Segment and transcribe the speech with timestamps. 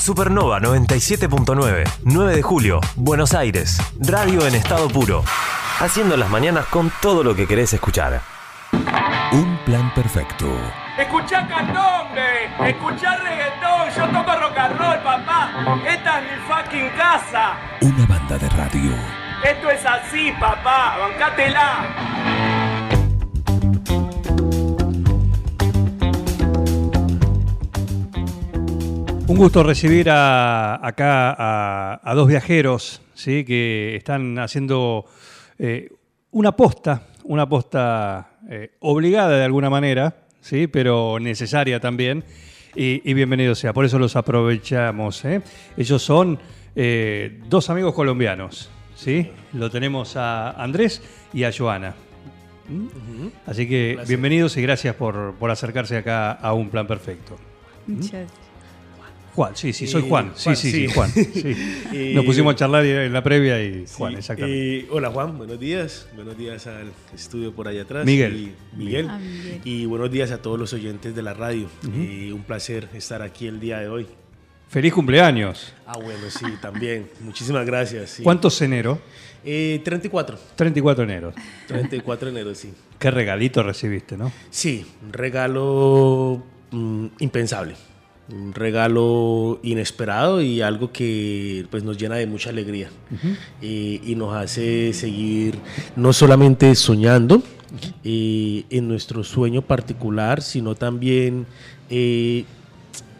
[0.00, 3.78] Supernova 97.9, 9 de julio, Buenos Aires.
[4.00, 5.22] Radio en estado puro.
[5.78, 8.22] Haciendo las mañanas con todo lo que querés escuchar.
[9.32, 10.46] Un plan perfecto.
[10.98, 15.50] Escuchá candombe, escuchá reggaetón, yo toco rock and roll, papá.
[15.86, 17.56] Esta es mi fucking casa.
[17.82, 18.92] Una banda de radio.
[19.44, 22.69] Esto es así, papá, bancátela.
[29.40, 33.42] Gusto recibir a- acá a, a dos viajeros ¿sí?
[33.42, 35.06] que están haciendo
[35.58, 35.88] eh,
[36.32, 40.66] una posta, una posta eh, obligada de alguna manera, ¿sí?
[40.66, 42.22] pero necesaria también.
[42.76, 45.24] Y, y bienvenido sea, por eso los aprovechamos.
[45.24, 45.40] ¿eh?
[45.74, 46.38] Ellos son
[46.76, 48.70] eh, dos amigos colombianos.
[48.94, 49.30] ¿sí?
[49.54, 51.94] Lo tenemos a Andrés y a Joana.
[52.68, 53.28] ¿Mm?
[53.46, 57.38] Así que bienvenidos y gracias por, por acercarse acá a un plan perfecto.
[57.86, 58.28] Muchas
[59.34, 60.32] Juan, sí, sí, soy Juan.
[60.34, 60.86] Sí, Juan, sí, sí.
[60.88, 61.10] sí, Juan.
[61.92, 62.12] sí.
[62.14, 64.78] Nos pusimos a charlar en la previa y Sí, Juan, exactamente.
[64.80, 66.08] eh, hola Juan, buenos días.
[66.16, 68.04] Buenos días al estudio por allá atrás.
[68.04, 68.36] Miguel.
[68.36, 69.06] Y Miguel.
[69.08, 69.60] Ah, Miguel.
[69.64, 71.68] Y buenos días a todos los oyentes de la radio.
[71.94, 74.06] Eh, un placer estar aquí el día de hoy.
[74.68, 75.72] Feliz cumpleaños.
[75.86, 77.08] Ah, bueno, sí, también.
[77.20, 78.10] Muchísimas gracias.
[78.10, 78.22] sí.
[78.22, 79.00] ¿Cuántos enero?
[79.44, 80.38] Eh, 34.
[80.54, 81.32] 34 de enero.
[81.66, 82.72] 34 de enero, sí.
[82.98, 84.30] Qué regalito recibiste, ¿no?
[84.50, 87.74] Sí, un regalo mm, impensable.
[88.32, 92.90] Un regalo inesperado y algo que pues, nos llena de mucha alegría.
[93.60, 95.58] Eh, y nos hace seguir
[95.96, 97.42] no solamente soñando
[98.04, 101.46] eh, en nuestro sueño particular, sino también
[101.88, 102.44] eh,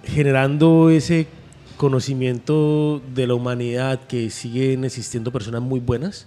[0.04, 1.26] generando ese
[1.80, 6.26] conocimiento de la humanidad que siguen existiendo personas muy buenas.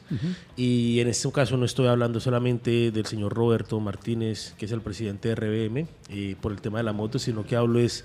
[0.56, 4.82] Y en este caso no estoy hablando solamente del señor Roberto Martínez que es el
[4.82, 8.04] presidente de RBM eh, por el tema de la moto sino que hablo es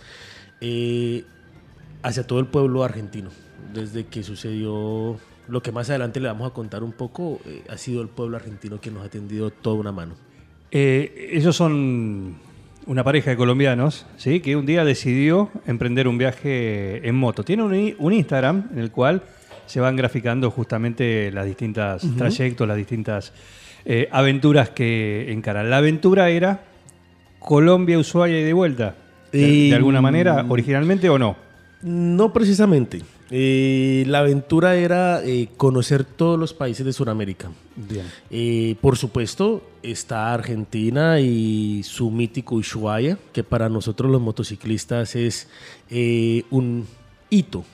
[0.61, 1.25] eh,
[2.03, 3.31] hacia todo el pueblo argentino
[3.73, 7.77] desde que sucedió lo que más adelante le vamos a contar un poco eh, ha
[7.77, 10.15] sido el pueblo argentino que nos ha tendido toda una mano
[10.71, 12.37] Eh, ellos son
[12.87, 14.41] una pareja de colombianos, ¿sí?
[14.41, 17.43] Que un día decidió emprender un viaje en moto.
[17.43, 19.22] Tiene un, un Instagram en el cual
[19.66, 23.33] se van graficando justamente las distintas trayectos, las distintas
[23.84, 25.69] eh, aventuras que encaran.
[25.69, 26.60] La aventura era
[27.38, 28.94] Colombia, Ushuaia y de vuelta.
[29.33, 31.37] De, de alguna manera, originalmente o no.
[31.83, 33.03] No precisamente.
[33.31, 37.50] Eh, la aventura era eh, conocer todos los países de Sudamérica.
[37.77, 38.06] Bien.
[38.31, 45.49] Eh, por supuesto, está Argentina y su mítico Ushuaia, que para nosotros los motociclistas es
[45.91, 46.87] eh, un
[47.28, 47.65] hito,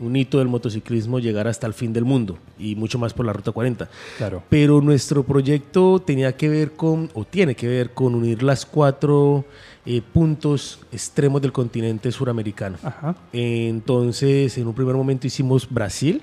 [0.00, 3.32] un hito del motociclismo llegar hasta el fin del mundo y mucho más por la
[3.32, 3.88] Ruta 40.
[4.18, 4.42] Claro.
[4.50, 9.44] Pero nuestro proyecto tenía que ver con, o tiene que ver con unir las cuatro
[9.86, 12.76] eh, puntos extremos del continente suramericano.
[12.82, 13.14] Ajá.
[13.32, 16.22] Entonces, en un primer momento hicimos Brasil,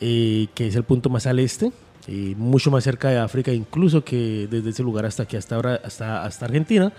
[0.00, 1.70] eh, que es el punto más al este,
[2.06, 5.80] eh, mucho más cerca de África, incluso que desde ese lugar hasta aquí, hasta, ahora,
[5.84, 6.90] hasta, hasta Argentina.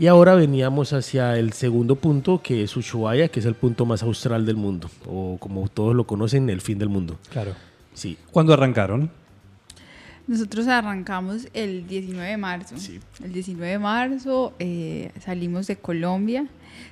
[0.00, 4.02] Y ahora veníamos hacia el segundo punto, que es Ushuaia, que es el punto más
[4.02, 7.16] austral del mundo, o como todos lo conocen, el fin del mundo.
[7.30, 7.52] Claro.
[7.94, 9.10] Sí, ¿Cuándo arrancaron?
[10.28, 12.76] Nosotros arrancamos el 19 de marzo.
[12.76, 13.00] Sí.
[13.24, 16.46] El 19 de marzo eh, salimos de Colombia,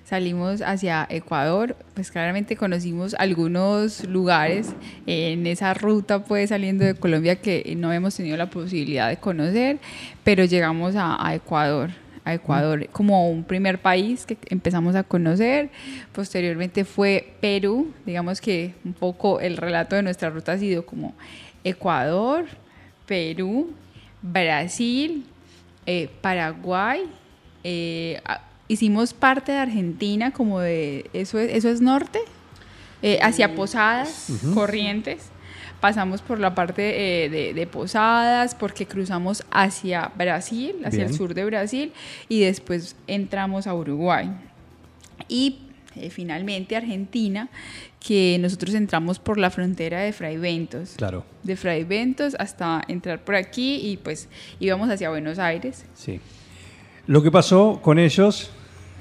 [0.07, 4.73] salimos hacia Ecuador, pues claramente conocimos algunos lugares
[5.07, 9.81] en esa ruta pues saliendo de Colombia que no hemos tenido la posibilidad de conocer,
[10.25, 11.91] pero llegamos a, a Ecuador
[12.25, 15.71] a Ecuador como un primer país que empezamos a conocer.
[16.13, 17.93] Posteriormente fue Perú.
[18.05, 21.15] Digamos que un poco el relato de nuestra ruta ha sido como
[21.63, 22.47] Ecuador,
[23.07, 23.73] Perú,
[24.23, 25.25] Brasil,
[25.87, 27.03] eh, Paraguay.
[27.65, 28.21] eh,
[28.69, 31.09] hicimos parte de Argentina, como de.
[31.13, 32.19] ¿Eso es, eso es norte?
[33.03, 35.31] Eh, hacia Posadas, Corrientes.
[35.81, 41.45] Pasamos por la parte de, de Posadas, porque cruzamos hacia Brasil, hacia el sur de
[41.45, 41.93] Brasil,
[42.29, 44.31] y después entramos a Uruguay.
[45.29, 45.66] Y
[45.97, 47.49] eh, finalmente Argentina,
[48.01, 51.25] que nosotros entramos por la frontera de Fray Ventos Claro.
[51.43, 54.29] de Fray Ventos hasta entrar por aquí y pues
[54.61, 55.85] íbamos hacia Buenos Aires.
[55.95, 56.21] Sí.
[57.07, 58.51] Lo que pasó con ellos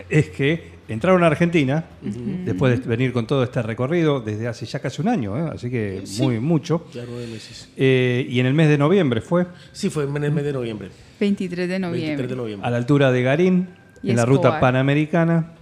[0.09, 4.79] es que entraron a Argentina después de venir con todo este recorrido desde hace ya
[4.79, 5.49] casi un año, ¿eh?
[5.53, 6.85] así que muy mucho.
[6.93, 7.69] ya nueve meses.
[7.75, 10.89] Eh, y en el mes de noviembre fue Sí, fue en el mes de noviembre.
[11.19, 12.07] 23 de noviembre.
[12.07, 12.67] 23 de noviembre.
[12.67, 13.69] a la altura de Garín,
[14.03, 15.53] Y en la ruta panamericana.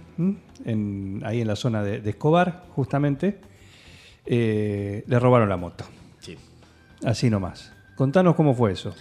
[0.64, 3.38] En, ahí en la zona de, de Escobar, justamente,
[4.26, 5.84] eh, le robaron la moto.
[6.20, 6.36] Sí.
[7.04, 7.72] Así nomás.
[7.96, 8.94] Contanos cómo fue eso.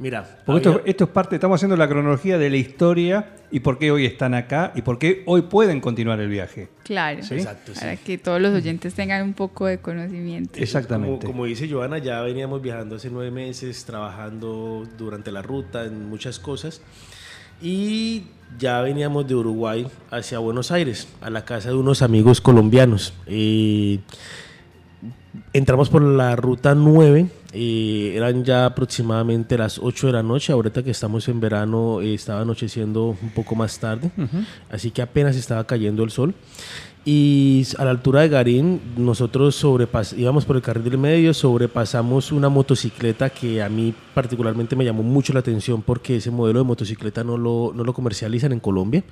[0.00, 3.58] Mira, Porque esto, había- esto es parte, estamos haciendo la cronología de la historia y
[3.60, 6.68] por qué hoy están acá y por qué hoy pueden continuar el viaje.
[6.84, 7.20] Claro.
[7.24, 7.34] Sí.
[7.34, 7.80] Exacto, sí.
[7.80, 10.52] Para que todos los oyentes tengan un poco de conocimiento.
[10.52, 11.26] Como, Exactamente.
[11.26, 16.38] como dice Joana, ya veníamos viajando hace nueve meses, trabajando durante la ruta en muchas
[16.38, 16.80] cosas.
[17.60, 18.24] Y
[18.58, 23.12] ya veníamos de Uruguay hacia Buenos Aires, a la casa de unos amigos colombianos.
[23.26, 23.98] Eh,
[25.52, 30.82] entramos por la ruta 9, eh, eran ya aproximadamente las 8 de la noche, ahorita
[30.82, 34.10] que estamos en verano eh, estaba anocheciendo un poco más tarde,
[34.70, 36.34] así que apenas estaba cayendo el sol.
[37.10, 39.64] Y a la altura de Garín, nosotros
[40.14, 45.02] íbamos por el carril del medio, sobrepasamos una motocicleta que a mí particularmente me llamó
[45.02, 49.02] mucho la atención porque ese modelo de motocicleta no lo, no lo comercializan en Colombia.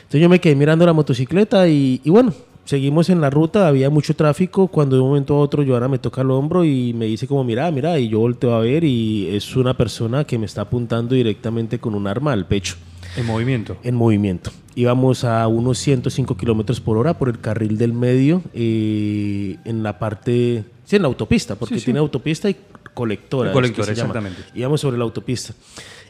[0.00, 2.34] Entonces yo me quedé mirando la motocicleta y, y bueno,
[2.66, 5.98] seguimos en la ruta, había mucho tráfico, cuando de un momento a otro Joana me
[5.98, 9.34] toca el hombro y me dice como, mira, mira, y yo volteo a ver y
[9.34, 12.76] es una persona que me está apuntando directamente con un arma al pecho
[13.16, 13.76] En movimiento.
[13.82, 14.50] en movimiento.
[14.74, 19.98] Íbamos a unos 105 kilómetros por hora por el carril del medio, eh, en la
[19.98, 21.84] parte, sí, en la autopista, porque Sí, sí.
[21.86, 22.56] tiene autopista y
[22.92, 23.50] colectora.
[23.50, 24.42] Y colectora, es que exactamente.
[24.54, 25.54] Íbamos sobre la autopista.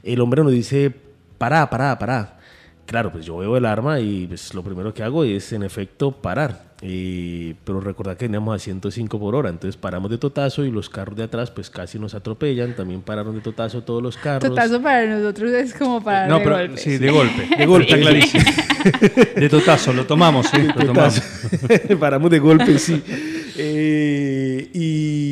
[0.02, 0.92] El hombre nos dice,
[1.38, 2.38] pará, pará, pará.
[2.86, 6.10] Claro, pues yo veo el arma y pues, lo primero que hago es, en efecto,
[6.12, 6.65] parar.
[6.82, 10.90] Eh, pero recordad que veníamos a 105 por hora, entonces paramos de totazo y los
[10.90, 12.74] carros de atrás pues casi nos atropellan.
[12.76, 14.48] También pararon de totazo todos los carros.
[14.48, 16.76] Totazo para nosotros es como para No, de pero golpe.
[16.76, 17.48] sí, de golpe.
[17.56, 18.44] De golpe, clarísimo.
[19.36, 21.20] De totazo, lo tomamos, sí, lo tomamos.
[22.00, 23.02] Paramos de golpe, sí.
[23.58, 25.25] Eh, y,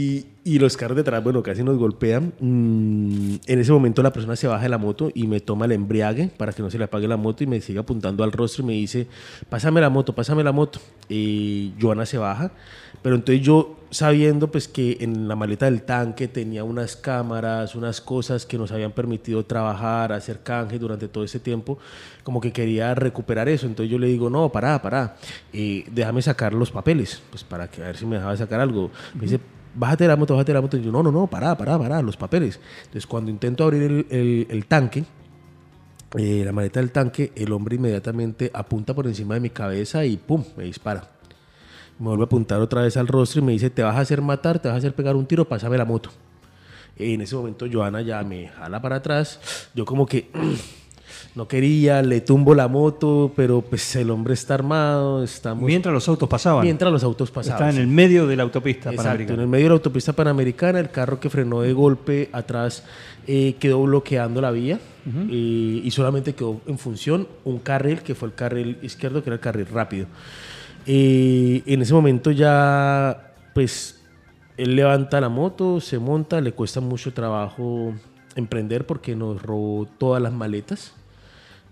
[0.46, 2.35] y los carros de atrás, bueno, casi nos golpean.
[2.38, 5.73] Mm, en ese momento la persona se baja de la moto y me toma el
[5.73, 8.62] embriague para que no se le apague la moto y me sigue apuntando al rostro
[8.62, 9.06] y me dice,
[9.49, 10.81] pásame la moto, pásame la moto.
[11.08, 12.52] Y Joana se baja.
[13.00, 18.02] Pero entonces yo, sabiendo pues que en la maleta del tanque tenía unas cámaras, unas
[18.02, 21.79] cosas que nos habían permitido trabajar, hacer canje durante todo ese tiempo,
[22.23, 23.67] como que quería recuperar eso.
[23.67, 25.17] Entonces yo le digo, no, pará, pará,
[25.55, 28.91] eh, déjame sacar los papeles, pues para que a ver si me dejaba sacar algo.
[29.14, 29.41] Me dice,
[29.75, 30.76] bájate de la moto, bájate de la moto.
[30.76, 32.61] Y yo, no, no, no, pará, pará, pará, los papeles.
[32.79, 35.05] Entonces cuando intento abrir el, el- tanque,
[36.17, 40.17] eh, la maleta del tanque, el hombre inmediatamente apunta por encima de mi cabeza y
[40.17, 40.44] ¡pum!
[40.56, 41.11] me dispara.
[41.99, 44.21] Me vuelve a apuntar otra vez al rostro y me dice, te vas a hacer
[44.23, 46.11] matar, te vas a hacer pegar un tiro, pásame la moto.
[46.97, 49.69] En ese momento Joana ya me jala para atrás.
[49.75, 50.31] Yo como que
[51.34, 55.64] no quería, le tumbo la moto, pero pues el hombre está armado, estamos...
[55.64, 56.62] Mientras los autos pasaban.
[56.64, 57.56] mientras los autos pasaban.
[57.56, 59.42] Estaba en el medio de la autopista Exacto, en panamericana.
[59.42, 62.84] el medio de la autopista panamericana, el carro que frenó de golpe atrás
[63.26, 68.28] eh, quedó bloqueando la vía eh, y solamente quedó en función un carril que fue
[68.28, 70.06] el carril izquierdo, que era el carril rápido.
[70.86, 74.00] Eh, en ese momento ya, pues,
[74.56, 77.92] él levanta la moto, se monta, le cuesta mucho trabajo
[78.36, 80.94] emprender porque nos robó todas las maletas.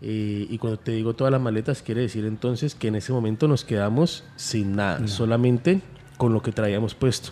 [0.04, 3.46] Eh, y cuando te digo todas las maletas, quiere decir entonces que en ese momento
[3.46, 5.81] nos quedamos sin nada, solamente
[6.16, 7.31] con lo que traíamos puesto.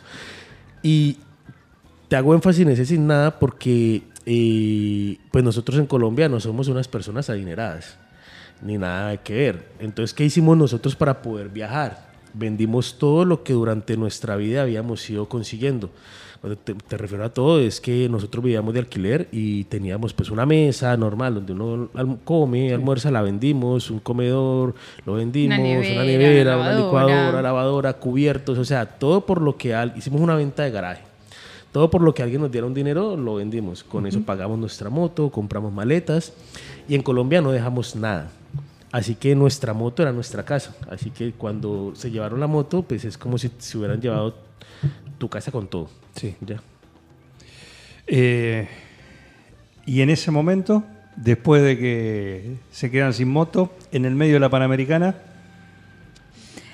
[0.81, 1.19] Y
[2.08, 6.69] te hago énfasis en ese sin nada porque eh, pues nosotros en Colombia no somos
[6.69, 7.99] unas personas adineradas,
[8.62, 9.73] ni nada que ver.
[9.81, 12.08] Entonces, ¿qué hicimos nosotros para poder viajar?
[12.34, 15.90] Vendimos todo lo que durante nuestra vida habíamos ido consiguiendo.
[16.40, 20.31] Cuando te, te refiero a todo, es que nosotros vivíamos de alquiler y teníamos pues
[20.31, 21.88] una mesa normal donde uno
[22.25, 28.56] come, almuerza, la vendimos, un comedor, lo vendimos, una nevera, nevera, una, licuadora, lavadora, cubiertos,
[28.56, 31.02] o sea, todo por lo que al- hicimos una venta de garaje.
[31.73, 33.85] Todo por lo que alguien nos diera un dinero, lo vendimos.
[33.85, 36.32] Con eso pagamos nuestra moto, compramos maletas
[36.88, 38.30] y en Colombia no dejamos nada.
[38.90, 40.75] Así que nuestra moto era nuestra casa.
[40.90, 44.35] Así que cuando se llevaron la moto, pues es como si se hubieran llevado
[45.20, 45.88] tu casa con todo.
[46.16, 46.34] Sí.
[46.40, 46.60] Ya.
[48.08, 48.66] Eh,
[49.86, 50.82] y en ese momento,
[51.16, 55.14] después de que se quedan sin moto, en el medio de la Panamericana,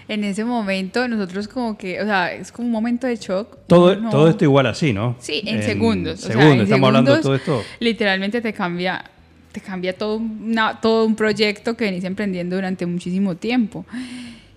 [0.09, 3.59] En ese momento nosotros como que, o sea, es como un momento de shock.
[3.67, 5.17] todo, no- todo esto igual así, ¿no?
[5.19, 6.21] Sí, en, segundos.
[6.21, 7.75] o sea, segundos, en estamos hablando de todo segundos, esto.
[7.85, 9.05] Literalmente te cambia,
[9.51, 13.85] te cambia todo, una- todo un proyecto que venís emprendiendo durante muchísimo tiempo.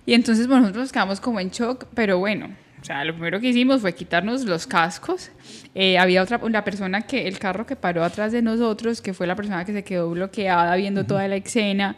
[0.06, 2.46] Y entonces bueno, nosotros nos quedamos como en shock, pero bueno,
[2.80, 5.30] o sea, lo primero que hicimos fue quitarnos los cascos.
[5.74, 9.26] Eh, había otra, una persona que, el carro que paró atrás de nosotros, que fue
[9.26, 11.96] la persona que se quedó bloqueada viendo toda la escena,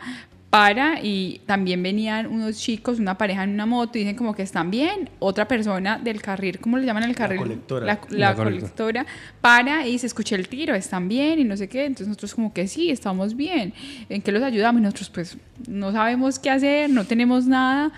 [0.52, 4.42] para y también venían unos chicos, una pareja en una moto, y dicen como que
[4.42, 5.08] están bien.
[5.18, 7.38] Otra persona del carril, ¿cómo le llaman al carril?
[7.38, 7.86] colectora.
[7.86, 8.50] La, La la colectora.
[8.50, 9.06] colectora
[9.40, 11.86] para y se escucha el tiro, están bien y no sé qué.
[11.86, 13.72] Entonces nosotros como que sí, estamos bien.
[14.10, 14.80] ¿En qué los ayudamos?
[14.80, 17.90] Y nosotros pues no sabemos qué hacer, no tenemos nada.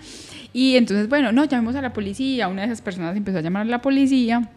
[0.53, 2.47] Y entonces, bueno, no, llamemos a la policía.
[2.47, 4.49] Una de esas personas empezó a llamar a la policía.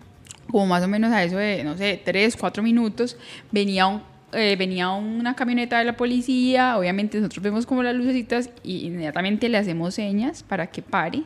[0.48, 3.16] como más o menos a eso de, no sé, tres, cuatro minutos,
[3.50, 4.02] venía un
[4.32, 9.48] eh, venía una camioneta de la policía, obviamente nosotros vemos como las lucecitas y inmediatamente
[9.48, 11.22] le hacemos señas para que pare.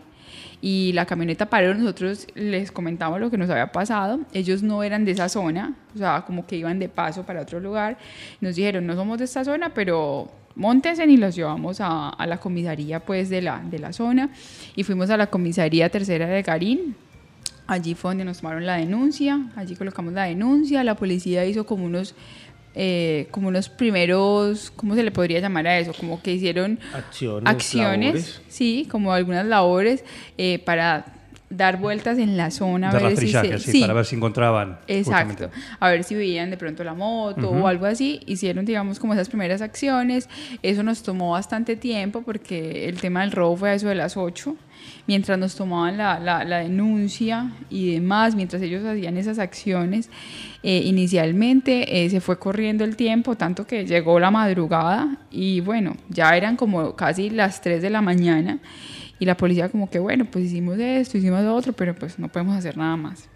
[0.61, 5.05] Y la camioneta paró, nosotros les comentamos lo que nos había pasado, ellos no eran
[5.05, 7.99] de esa zona, o sea, como que iban de paso para otro lugar,
[8.41, 12.39] nos dijeron, no somos de esta zona, pero montense y los llevamos a, a, la
[12.39, 14.31] comisaría pues de la, de la zona
[14.77, 16.95] y fuimos a la comisaría tercera de Garín,
[17.67, 21.85] allí fue donde nos tomaron la denuncia, allí colocamos la denuncia, la policía hizo como
[21.85, 22.15] unos
[22.75, 25.93] eh, como unos primeros, ¿cómo se le podría llamar a eso?
[25.93, 30.05] Como que hicieron acciones, acciones sí, como algunas labores
[30.39, 31.05] eh, para
[31.51, 32.93] dar vueltas en la zona.
[32.93, 34.79] De ver si se, sí, para ver si encontraban.
[34.89, 35.51] Exacto.
[35.79, 38.21] A ver si veían de pronto la moto o algo así.
[38.27, 40.29] Hicieron, digamos, como esas primeras acciones.
[40.63, 44.17] Eso nos tomó bastante tiempo porque el tema del robo fue a eso de las
[44.17, 44.57] 8
[45.07, 50.11] mientras nos tomaban la, la, denuncia y demás, mientras ellos hacían esas acciones,
[50.63, 55.97] eh, inicialmente eh, se fue corriendo el tiempo, tanto que llegó la madrugada y bueno,
[56.09, 58.59] ya eran como casi las 3 de la mañana
[59.19, 62.29] y la policía como que bueno, pues hicimos esto, hicimos lo otro, pero pues no
[62.29, 63.29] podemos hacer nada más.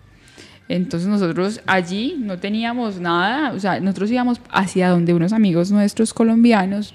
[0.69, 6.13] Entonces nosotros allí no teníamos nada, o sea, nosotros íbamos hacia donde unos amigos nuestros
[6.13, 6.95] colombianos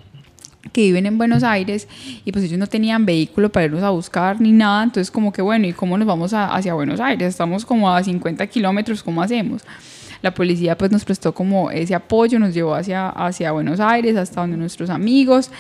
[0.72, 1.88] que viven en Buenos Aires
[2.25, 5.42] y pues ellos no tenían vehículo para irnos a buscar ni nada, entonces como que
[5.42, 7.30] bueno, ¿y cómo nos vamos hacia Buenos Aires?
[7.30, 9.63] Estamos como a 50 kilómetros, ¿cómo hacemos?
[10.22, 14.42] La policía pues nos prestó como ese apoyo, nos llevó hacia, hacia Buenos Aires, hasta
[14.42, 15.51] donde nuestros amigos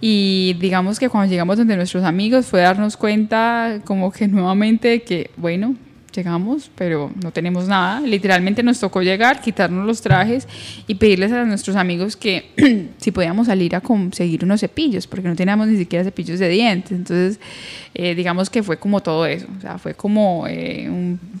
[0.00, 5.30] y digamos que cuando llegamos donde nuestros amigos fue darnos cuenta como que nuevamente que
[5.36, 5.74] bueno,
[6.18, 8.00] llegamos, pero no tenemos nada.
[8.00, 10.48] Literalmente nos tocó llegar, quitarnos los trajes
[10.86, 15.36] y pedirles a nuestros amigos que si podíamos salir a conseguir unos cepillos, porque no
[15.36, 16.92] teníamos ni siquiera cepillos de dientes.
[16.92, 17.40] Entonces,
[17.94, 20.90] eh, digamos que fue como todo eso, o sea, fue como eh,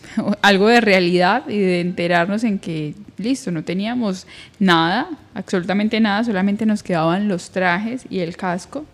[0.42, 4.26] algo de realidad y de enterarnos en que, listo, no teníamos
[4.60, 8.84] nada, absolutamente nada, solamente nos quedaban los trajes y el casco.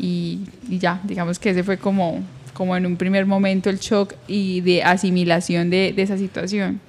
[0.00, 2.20] y, y ya, digamos que ese fue como
[2.54, 6.80] como en un primer momento el shock y de asimilación de, de esa situación.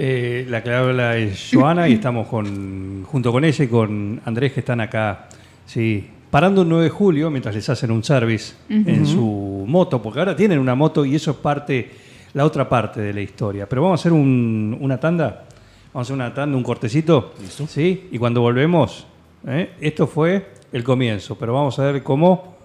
[0.00, 4.52] Eh, la que habla es Joana y estamos con, junto con ella y con Andrés
[4.52, 5.28] que están acá,
[5.66, 10.20] sí, parando un 9 de julio mientras les hacen un service en su moto, porque
[10.20, 11.90] ahora tienen una moto y eso es parte,
[12.34, 13.68] la otra parte de la historia.
[13.68, 15.46] Pero vamos a hacer una tanda,
[15.92, 17.66] vamos a hacer una tanda, un cortecito, ¿Listo?
[17.66, 18.08] ¿sí?
[18.12, 19.04] Y cuando volvemos,
[19.48, 19.70] ¿eh?
[19.80, 22.56] esto fue el comienzo, pero vamos a ver cómo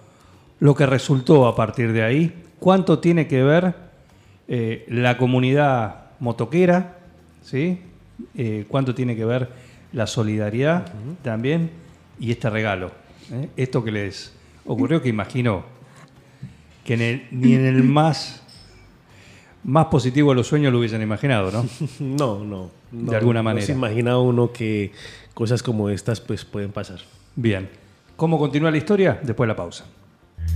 [0.60, 3.74] lo que resultó a partir de ahí cuánto tiene que ver
[4.48, 6.96] eh, la comunidad motoquera,
[7.42, 7.78] ¿sí?
[8.34, 9.50] Eh, cuánto tiene que ver
[9.92, 10.90] la solidaridad
[11.20, 11.70] también
[12.18, 12.90] y este regalo.
[13.30, 13.50] ¿eh?
[13.58, 14.32] Esto que les
[14.64, 15.62] ocurrió, que imagino
[16.86, 18.42] que ni en el más,
[19.62, 21.66] más positivo de los sueños lo hubiesen imaginado, ¿no?
[22.00, 22.70] No, no.
[22.92, 23.60] de alguna manera.
[23.60, 24.90] No se imagina uno que
[25.34, 27.00] cosas como estas pues, pueden pasar.
[27.36, 27.68] Bien.
[28.16, 29.20] ¿Cómo continúa la historia?
[29.22, 29.84] Después de la pausa.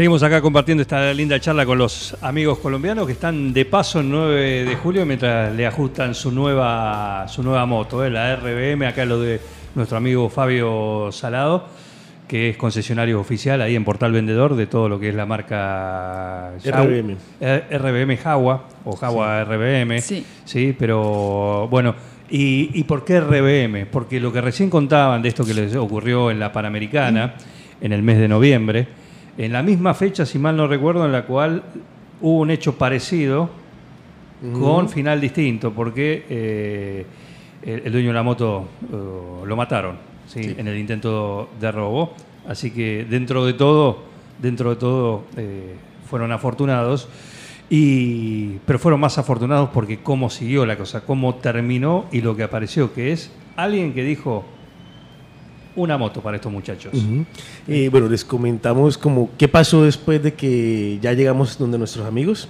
[0.00, 4.08] Seguimos acá compartiendo esta linda charla con los amigos colombianos que están de paso el
[4.08, 8.08] 9 de julio mientras le ajustan su nueva, su nueva moto, ¿eh?
[8.08, 9.38] la RBM, acá lo de
[9.74, 11.66] nuestro amigo Fabio Salado,
[12.26, 16.52] que es concesionario oficial ahí en Portal Vendedor de todo lo que es la marca
[16.64, 17.16] RBM.
[17.70, 20.00] RBM Jawa o Jawa RBM.
[20.00, 20.24] Sí.
[20.46, 21.94] sí, pero bueno,
[22.30, 23.84] ¿y, ¿y por qué RBM?
[23.92, 27.34] Porque lo que recién contaban de esto que les ocurrió en la Panamericana
[27.82, 28.99] en el mes de noviembre,
[29.40, 31.62] en la misma fecha, si mal no recuerdo, en la cual
[32.20, 33.48] hubo un hecho parecido
[34.52, 37.06] con final distinto, porque eh,
[37.62, 40.54] el, dueño de la moto eh, lo mataron ¿sí?
[40.58, 42.12] en el intento de robo.
[42.46, 44.02] Así que dentro de todo,
[44.42, 45.74] dentro de todo eh,
[46.08, 47.08] fueron afortunados.
[47.70, 52.42] Y, pero fueron más afortunados porque cómo siguió la cosa, cómo terminó y lo que
[52.42, 54.44] apareció, que es alguien que dijo,
[55.76, 56.92] una moto para estos muchachos.
[57.68, 62.48] Eh, bueno, les comentamos como qué pasó después de que ya llegamos donde nuestros amigos.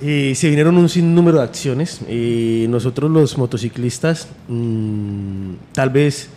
[0.00, 2.00] Eh, se vinieron un sinnúmero de acciones.
[2.08, 6.28] Eh, nosotros los motociclistas, mm, tal vez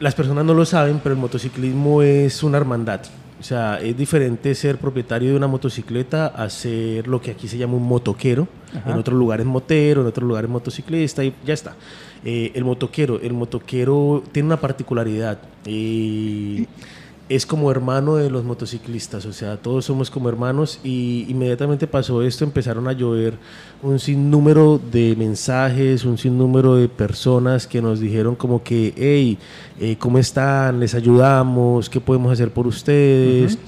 [0.00, 3.00] las personas no lo saben, pero el motociclismo es una hermandad.
[3.04, 7.48] O O sea, es diferente ser propietario de una motocicleta a ser lo que aquí
[7.48, 8.48] se llama un motoquero.
[8.74, 8.92] Ajá.
[8.92, 11.74] En otros lugares motero, en otros lugares motociclista y ya está.
[12.24, 15.38] Eh, el motoquero, el motoquero tiene una particularidad.
[15.66, 16.66] eh,
[17.28, 22.22] es como hermano de los motociclistas, o sea, todos somos como hermanos y inmediatamente pasó
[22.22, 23.34] esto, empezaron a llover
[23.82, 29.38] un sinnúmero de mensajes, un sinnúmero de personas que nos dijeron como que, hey,
[29.80, 30.80] eh, ¿cómo están?
[30.80, 31.88] ¿Les ayudamos?
[31.88, 33.58] ¿Qué podemos hacer por ustedes?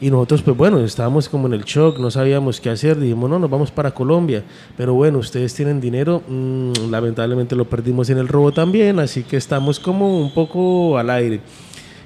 [0.00, 3.38] Y nosotros, pues bueno, estábamos como en el shock, no sabíamos qué hacer, dijimos, no,
[3.38, 4.44] nos vamos para Colombia,
[4.76, 9.36] pero bueno, ustedes tienen dinero, Mm, lamentablemente lo perdimos en el robo también, así que
[9.36, 11.40] estamos como un poco al aire.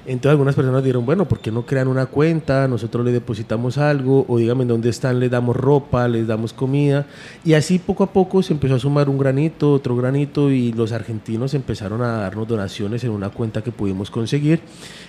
[0.04, 2.66] Entonces algunas personas dijeron, bueno, ¿por qué no crean una cuenta?
[2.66, 7.06] Nosotros le depositamos algo, o díganme dónde están, les damos ropa, les damos comida.
[7.44, 10.90] Y así poco a poco se empezó a sumar un granito, otro granito, y los
[10.90, 14.60] argentinos empezaron a darnos donaciones en una cuenta que pudimos conseguir.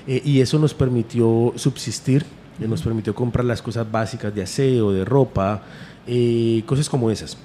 [0.08, 2.26] eh, y eso nos permitió subsistir,
[2.68, 5.64] nos permitió comprar las cosas básicas de aseo, de ropa,
[6.08, 7.38] eh, cosas como esas.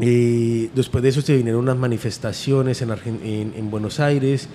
[0.00, 4.48] Eh, después de eso se vinieron unas manifestaciones en, Buenos Aires,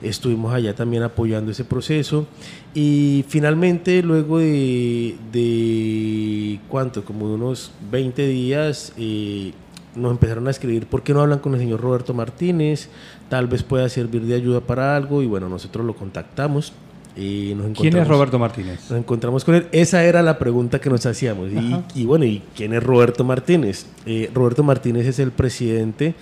[0.00, 2.26] estuvimos allá también apoyando ese proceso
[2.72, 7.04] y finalmente luego de, de ¿cuánto?
[7.04, 9.52] Como de unos 20 días eh,
[9.94, 12.88] nos empezaron a escribir ¿por qué no hablan con el señor Roberto Martínez?
[13.28, 16.72] Tal vez pueda servir de ayuda para algo y bueno, nosotros lo contactamos.
[17.16, 18.90] Y nos ¿Quién es Roberto Martínez?
[18.90, 19.68] nos encontramos con él.
[19.72, 21.48] Esa era la pregunta que nos hacíamos.
[21.94, 23.86] Y bueno, ¿y quién es Roberto Martínez?
[24.04, 26.14] Eh, Roberto Martínez es el presidente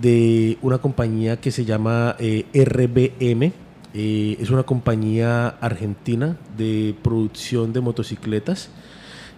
[0.00, 3.52] de una compañía que se llama eh, RBM.
[3.94, 8.68] Eh, es una compañía argentina de producción de motocicletas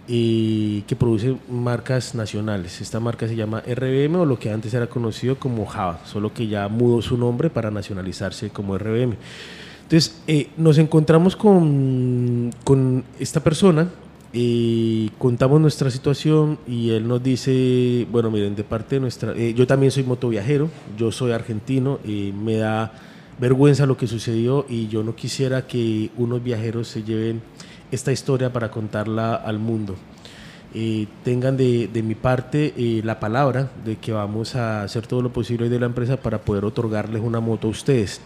[0.07, 2.81] y que produce marcas nacionales.
[2.81, 6.47] Esta marca se llama RBM o lo que antes era conocido como Java, solo que
[6.47, 9.15] ya mudó su nombre para nacionalizarse como RBM.
[9.87, 13.89] Entonces, eh, nos encontramos con, con esta persona
[14.33, 19.31] y contamos nuestra situación y él nos dice, bueno, miren, de parte de nuestra...
[19.31, 22.91] eh, yo también soy motoviajero, yo soy argentino, y me da
[23.39, 27.41] vergüenza lo que sucedió y yo no quisiera que unos viajeros se lleven
[27.89, 29.95] esta historia para contarla al mundo.
[30.73, 35.21] Eh, tengan de, de mi parte eh, la palabra de que vamos a hacer todo
[35.21, 38.19] lo posible de la empresa para poder otorgarles una moto a ustedes.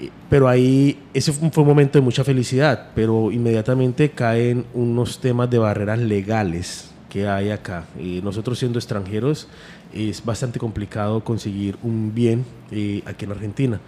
[0.00, 5.48] Eh, Pero ahí, ese fue un, momento de mucha felicidad, pero inmediatamente caen unos temas
[5.50, 7.86] de barreras legales que hay acá.
[7.98, 9.48] Y nosotros siendo extranjeros
[9.94, 13.80] es bastante complicado conseguir un bien eh, aquí en Argentina.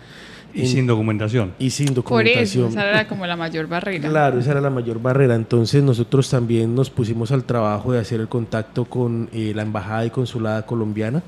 [0.54, 1.52] Y En- sin documentación.
[1.58, 2.68] y sin Por documentación.
[2.68, 4.08] eso, esa era como la mayor barrera.
[4.08, 5.34] Claro, esa era la mayor barrera.
[5.34, 10.06] Entonces nosotros también nos pusimos al trabajo de hacer el contacto con eh, la embajada
[10.06, 11.22] y consulada colombiana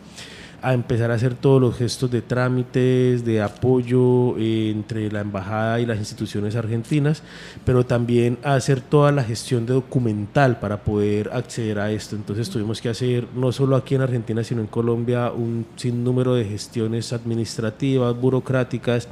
[0.62, 5.80] a empezar a hacer todos los gestos de trámites, de apoyo eh, entre la embajada
[5.80, 7.22] y las instituciones argentinas,
[7.64, 12.16] pero también a hacer toda la gestión de documental para poder acceder a esto.
[12.16, 16.44] Entonces tuvimos que hacer, no solo aquí en Argentina, sino en Colombia, un sinnúmero de
[16.44, 19.08] gestiones administrativas, burocráticas,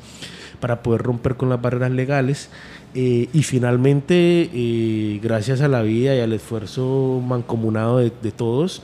[0.60, 2.50] para poder romper con las barreras legales.
[2.94, 8.82] Eh, y finalmente, eh, gracias a la vida y al esfuerzo mancomunado de, todos,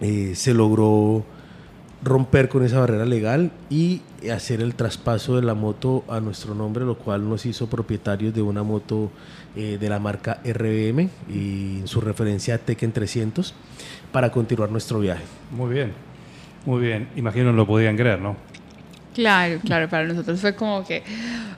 [0.00, 1.24] eh, se logró
[2.04, 6.84] romper con esa barrera legal y hacer el traspaso de la moto a nuestro nombre,
[6.84, 9.10] lo cual nos hizo propietarios de una moto
[9.56, 13.54] eh, de la marca RBM y en su referencia a Tekken 300
[14.12, 15.24] para continuar nuestro viaje.
[15.50, 15.92] Muy bien.
[16.66, 17.08] Muy bien.
[17.16, 18.36] Imagino no lo podían creer, ¿no?
[19.14, 21.02] Claro, claro, para nosotros fue como que,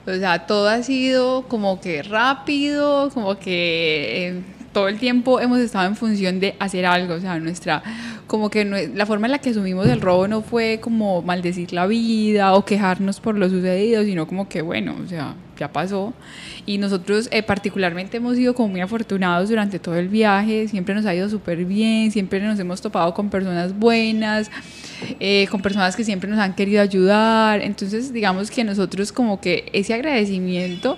[0.05, 4.41] o sea, todo ha sido como que rápido, como que eh,
[4.73, 7.81] todo el tiempo hemos estado en función de hacer algo, o sea, nuestra,
[8.27, 11.73] como que no- la forma en la que asumimos el robo no fue como maldecir
[11.73, 16.13] la vida o quejarnos por lo sucedido, sino como que, bueno, o sea, ya pasó.
[16.65, 21.05] Y nosotros eh, particularmente hemos sido como muy afortunados durante todo el viaje, siempre nos
[21.05, 24.51] ha ido súper bien, siempre nos hemos topado con personas buenas,
[25.19, 27.61] eh, con personas que siempre nos han querido ayudar.
[27.61, 30.97] Entonces, digamos que nosotros como que ese agradecimiento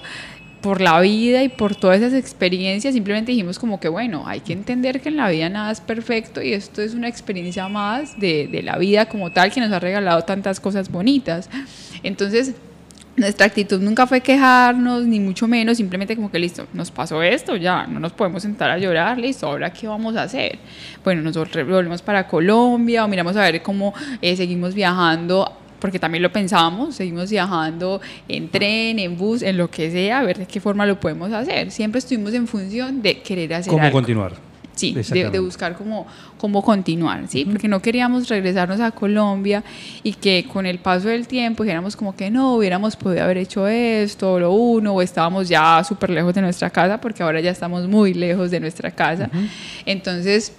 [0.62, 4.54] por la vida y por todas esas experiencias, simplemente dijimos como que, bueno, hay que
[4.54, 8.48] entender que en la vida nada es perfecto y esto es una experiencia más de,
[8.48, 11.50] de la vida como tal que nos ha regalado tantas cosas bonitas.
[12.04, 12.56] Entonces,
[13.20, 17.56] nuestra actitud nunca fue quejarnos, ni mucho menos, simplemente como que listo, nos pasó esto,
[17.58, 20.58] ya, no nos podemos sentar a llorar, listo, ahora qué vamos a hacer.
[21.04, 26.22] Bueno, nosotros volvemos para Colombia o miramos a ver cómo eh, seguimos viajando, porque también
[26.22, 30.46] lo pensábamos, seguimos viajando en tren, en bus, en lo que sea, a ver de
[30.46, 31.72] qué forma lo podemos hacer.
[31.72, 33.98] Siempre estuvimos en función de querer hacer ¿Cómo algo.
[33.98, 34.50] continuar?
[34.80, 37.44] Sí, de, buscar cómo, cómo continuar, ¿sí?
[37.44, 39.62] Porque no queríamos regresarnos a Colombia
[40.04, 43.68] y que con el paso del tiempo dijéramos como que no, hubiéramos podido haber hecho
[43.68, 47.52] esto o lo uno, o estábamos ya súper lejos de nuestra casa, porque ahora ya
[47.52, 49.30] estamos muy lejos de nuestra casa.
[49.86, 50.54] Entonces,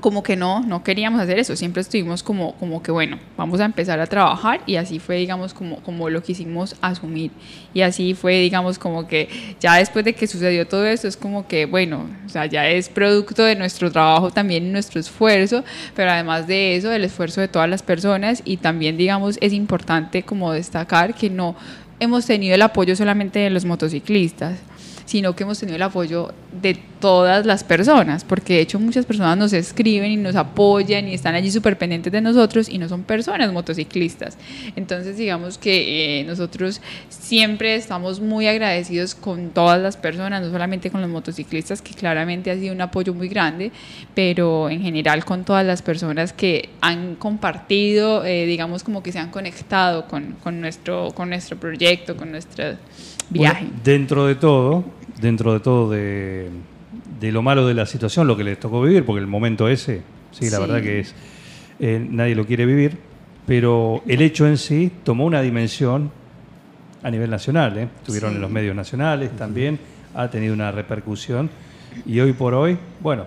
[0.00, 3.64] como que no, no queríamos hacer eso, siempre estuvimos como, como que bueno, vamos a
[3.64, 7.30] empezar a trabajar y así fue, digamos, como, como lo quisimos asumir.
[7.72, 9.28] Y así fue, digamos, como que
[9.58, 12.88] ya después de que sucedió todo esto, es como que, bueno, o sea, ya es
[12.88, 17.68] producto de nuestro trabajo también, nuestro esfuerzo, pero además de eso, el esfuerzo de todas
[17.68, 21.56] las personas y también, digamos, es importante como destacar que no
[22.00, 24.58] hemos tenido el apoyo solamente de los motociclistas
[25.06, 29.38] sino que hemos tenido el apoyo de todas las personas, porque de hecho muchas personas
[29.38, 33.04] nos escriben y nos apoyan y están allí súper pendientes de nosotros y no son
[33.04, 34.36] personas motociclistas.
[34.74, 40.90] Entonces digamos que eh, nosotros siempre estamos muy agradecidos con todas las personas, no solamente
[40.90, 43.70] con los motociclistas, que claramente ha sido un apoyo muy grande,
[44.14, 49.20] pero en general con todas las personas que han compartido, eh, digamos como que se
[49.20, 52.76] han conectado con, con, nuestro, con nuestro proyecto, con nuestro
[53.30, 53.64] viaje.
[53.64, 54.84] Bueno, dentro de todo,
[55.20, 56.48] dentro de todo de,
[57.20, 60.02] de lo malo de la situación, lo que les tocó vivir, porque el momento ese,
[60.32, 60.62] sí, la Sí.
[60.62, 61.14] verdad que es,
[61.80, 62.96] eh, nadie lo quiere vivir,
[63.46, 66.10] pero el hecho en sí tomó una dimensión
[67.02, 67.88] a nivel nacional, ¿eh?
[67.98, 68.36] estuvieron Sí.
[68.36, 69.78] en los medios nacionales también,
[70.14, 71.48] ha tenido una repercusión
[72.06, 73.24] y hoy por hoy, bueno,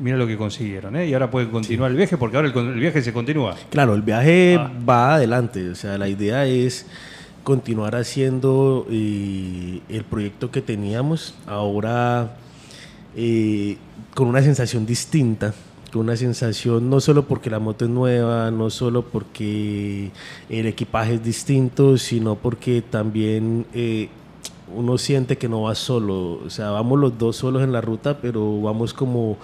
[0.00, 1.06] mira lo que consiguieron, ¿eh?
[1.06, 3.54] y ahora pueden continuar el viaje porque ahora el, el viaje se continúa.
[3.70, 4.70] Claro, el viaje Ah.
[4.88, 6.86] va adelante, o sea, la idea es
[7.44, 12.36] continuar haciendo eh, el proyecto que teníamos, ahora
[13.16, 13.76] eh,
[14.14, 15.54] con una sensación distinta,
[15.92, 20.10] con una sensación no solo porque la moto es nueva, no solo porque
[20.48, 24.08] el equipaje es distinto, sino porque también eh,
[24.74, 28.18] uno siente que no va solo, o sea, vamos los dos solos en la ruta,
[28.18, 29.36] pero vamos como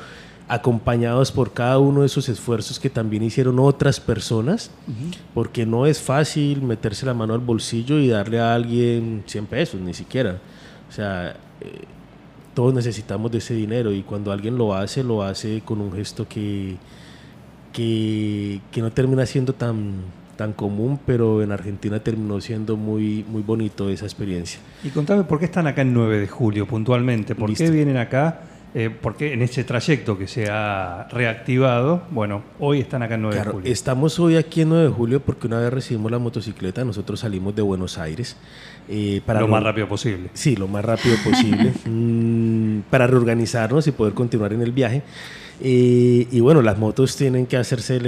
[0.49, 4.71] acompañados por cada uno de esos esfuerzos que también hicieron otras personas,
[5.35, 9.81] porque no es fácil meterse la mano al bolsillo y darle a alguien 100 pesos,
[9.81, 10.39] ni siquiera.
[10.89, 11.85] O sea, eh,
[12.55, 16.27] todos necesitamos de ese dinero y cuando alguien lo hace, lo hace con un gesto
[16.27, 16.77] que,
[17.73, 19.97] que, que no termina siendo tan,
[20.39, 24.61] tan común, pero en Argentina terminó siendo muy, muy bonito esa experiencia.
[24.83, 27.75] Y contame por qué están acá en 9 de julio puntualmente, por qué Listo.
[27.75, 28.41] vienen acá,
[28.75, 33.23] eh, por qué en ese trayecto que se ha reactivado, bueno, hoy están acá en
[33.23, 33.73] 9 Claro, de julio.
[33.73, 37.55] estamos hoy aquí en 9 de julio porque una vez recibimos la motocicleta, nosotros salimos
[37.57, 38.37] de Buenos Aires.
[38.89, 40.31] eh, para lo más rápido posible.
[40.35, 45.03] Sí, lo más rápido posible, mm, para reorganizarnos y poder continuar en el viaje.
[45.61, 48.07] Eh, y bueno, las motos tienen que hacerse el,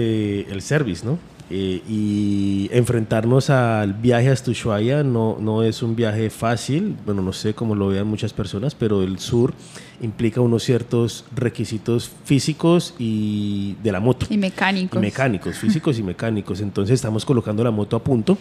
[0.51, 1.19] el service, ¿no?
[1.53, 7.33] Eh, y enfrentarnos al viaje hasta Ushuaia no, no es un viaje fácil, bueno, no
[7.33, 9.53] sé cómo lo vean muchas personas, pero el sur
[10.01, 14.27] implica unos ciertos requisitos físicos y de la moto.
[14.31, 14.97] Y mecánicos.
[14.97, 16.61] Y mecánicos, físicos y mecánicos.
[16.61, 18.39] Entonces estamos colocando la moto a punto.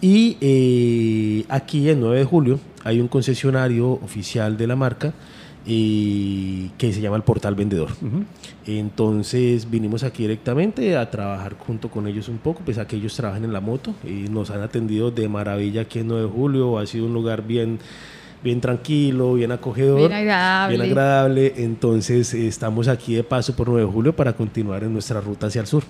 [0.00, 5.12] Y eh, aquí en 9 de julio hay un concesionario oficial de la marca
[5.66, 7.90] eh, que se llama el Portal Vendedor.
[8.66, 13.14] Entonces vinimos aquí directamente a trabajar junto con ellos un poco, pues a que ellos
[13.14, 16.78] trabajen en la moto y nos han atendido de maravilla aquí en 9 de julio.
[16.78, 17.78] Ha sido un lugar bien,
[18.42, 19.98] bien tranquilo, bien acogedor.
[19.98, 20.76] Bien agradable.
[20.76, 21.54] Bien agradable.
[21.56, 25.60] Entonces estamos aquí de paso por 9 de julio para continuar en nuestra ruta hacia
[25.60, 25.82] el sur.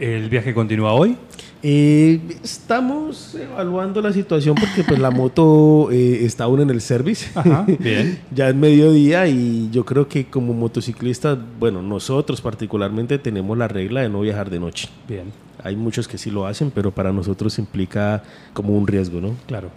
[0.00, 1.16] ¿El viaje continúa hoy?
[1.64, 7.30] Eh, estamos evaluando la situación porque pues la moto eh, está aún en el service.
[7.38, 8.18] Ajá, bien.
[8.34, 14.00] ya es mediodía y yo creo que como motociclistas, bueno, nosotros particularmente tenemos la regla
[14.00, 14.88] de no viajar de noche.
[15.08, 15.26] Bien,
[15.62, 18.22] Hay muchos que sí lo hacen, pero para nosotros implica
[18.52, 19.34] como un riesgo, ¿no?
[19.46, 19.70] claro,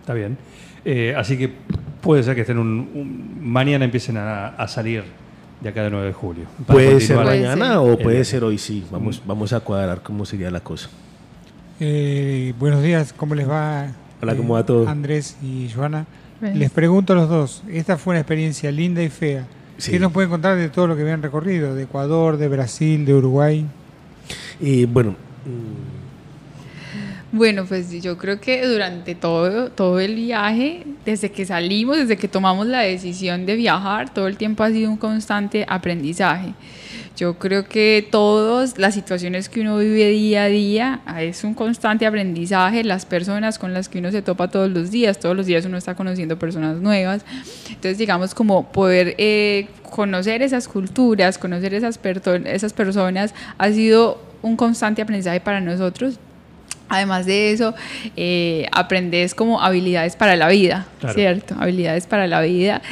[0.00, 0.36] está bien.
[0.84, 1.50] Eh, así que
[2.02, 5.04] puede ser que estén un, un- mañana empiecen a, a salir
[5.60, 6.44] de acá de 9 de julio.
[6.66, 7.16] Puede ser.
[7.16, 7.76] Puede mañana ser.
[7.78, 8.84] o puede ser hoy sí.
[8.90, 10.88] Vamos, vamos a cuadrar cómo sería la cosa.
[11.82, 13.86] Eh, buenos días, ¿cómo les va?
[14.20, 14.86] Hola, eh, ¿cómo va todo?
[14.86, 16.04] Andrés y Joana.
[16.38, 16.58] Bien.
[16.58, 19.46] Les pregunto a los dos, esta fue una experiencia linda y fea.
[19.78, 19.92] Sí.
[19.92, 21.74] ¿Qué nos pueden contar de todo lo que habían recorrido?
[21.74, 23.64] De Ecuador, de Brasil, de Uruguay.
[24.60, 25.12] Y bueno,
[25.46, 26.00] mm,
[27.32, 32.28] Bueno, pues yo creo que durante todo, todo el viaje, desde que salimos, desde que
[32.28, 36.52] tomamos la decisión de viajar, todo el tiempo ha sido un constante aprendizaje.
[37.16, 41.54] Yo creo que todas las situaciones que uno vive día a día ah, es un
[41.54, 45.46] constante aprendizaje, las personas con las que uno se topa todos los días, todos los
[45.46, 47.24] días uno está conociendo personas nuevas.
[47.68, 52.00] Entonces, digamos, como poder eh, conocer esas culturas, conocer esas,
[52.46, 56.18] esas personas, ha sido un constante aprendizaje para nosotros
[56.90, 57.74] Además de eso,
[58.16, 61.14] eh, aprendes como habilidades para la vida, Claro.
[61.14, 61.54] ¿cierto?
[61.58, 62.82] Habilidades para la vida,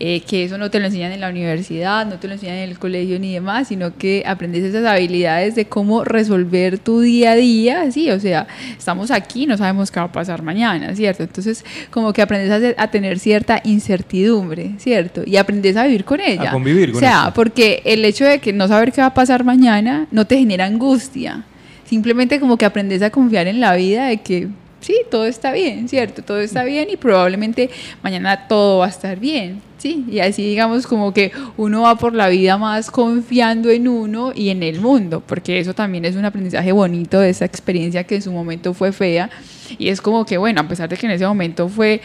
[0.00, 2.68] eh, que eso no te lo enseñan en la universidad, no te lo enseñan en
[2.70, 7.36] el colegio ni demás, sino que aprendes esas habilidades de cómo resolver tu día a
[7.36, 8.10] día, ¿sí?
[8.10, 11.22] O sea, estamos aquí, no sabemos qué va a pasar mañana, ¿cierto?
[11.22, 15.22] Entonces, como que aprendes a, a tener cierta incertidumbre, ¿cierto?
[15.24, 16.50] Y aprendes a vivir con ella.
[16.50, 17.34] convivir con O sea, eso.
[17.34, 20.64] porque el hecho de que no saber qué va a pasar mañana no te genera
[20.66, 21.44] angustia.
[21.86, 24.48] Simplemente como que aprendes a confiar en la vida de que
[24.84, 26.22] sí, todo está bien, ¿cierto?
[26.22, 27.70] Todo está bien y probablemente
[28.02, 30.04] mañana todo va a estar bien, ¿sí?
[30.10, 34.50] Y así digamos como que uno va por la vida más confiando en uno y
[34.50, 38.22] en el mundo, porque eso también es un aprendizaje bonito de esa experiencia que en
[38.22, 39.30] su momento fue fea
[39.78, 42.02] y es como que, bueno, a pesar de que en ese momento fue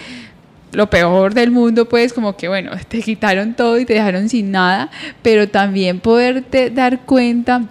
[0.71, 4.51] lo peor del mundo, pues como que bueno, te quitaron todo y te dejaron sin
[4.51, 4.89] nada,
[5.21, 7.67] pero también poderte dar cuenta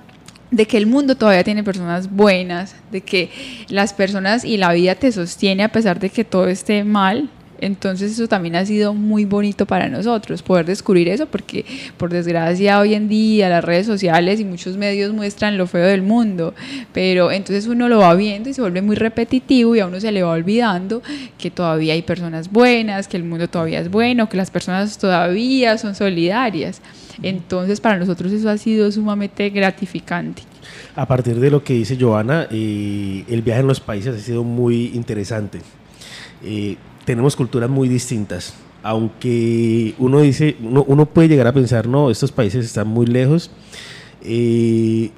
[0.50, 3.30] de que el mundo todavía tiene personas buenas, de que
[3.68, 7.30] las personas y la vida te sostiene a pesar de que todo esté mal.
[7.60, 11.64] Entonces eso también ha sido muy bonito para nosotros, poder descubrir eso, porque
[11.96, 16.02] por desgracia hoy en día las redes sociales y muchos medios muestran lo feo del
[16.02, 16.54] mundo,
[16.92, 20.12] pero entonces uno lo va viendo y se vuelve muy repetitivo y a uno se
[20.12, 21.02] le va olvidando
[21.36, 25.78] que todavía hay personas buenas, que el mundo todavía es bueno, que las personas todavía
[25.78, 26.80] son solidarias.
[27.22, 30.42] Entonces para nosotros eso ha sido sumamente gratificante.
[30.94, 34.44] A partir de lo que dice Joana, eh, el viaje en los países ha sido
[34.44, 35.60] muy interesante.
[36.44, 36.76] Eh,
[37.08, 38.52] tenemos culturas muy distintas.
[38.82, 43.50] Aunque uno dice, uno, uno puede llegar a pensar, no, estos países están muy lejos.
[44.22, 45.10] eh,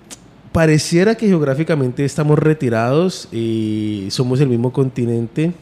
[0.53, 5.53] pareciera que geográficamente estamos retirados, eh, somos el mismo continente,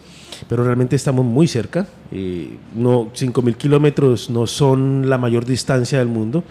[0.51, 1.87] pero realmente estamos muy cerca.
[2.13, 6.45] Eh, no, 5.000 kilómetros no son la mayor distancia del mundo,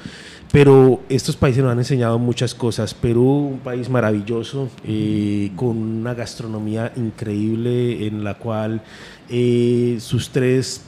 [0.51, 2.93] pero estos países nos han enseñado muchas cosas.
[2.93, 8.81] Perú, un país maravilloso, eh, con una gastronomía increíble en la cual
[9.29, 10.81] eh, sus tres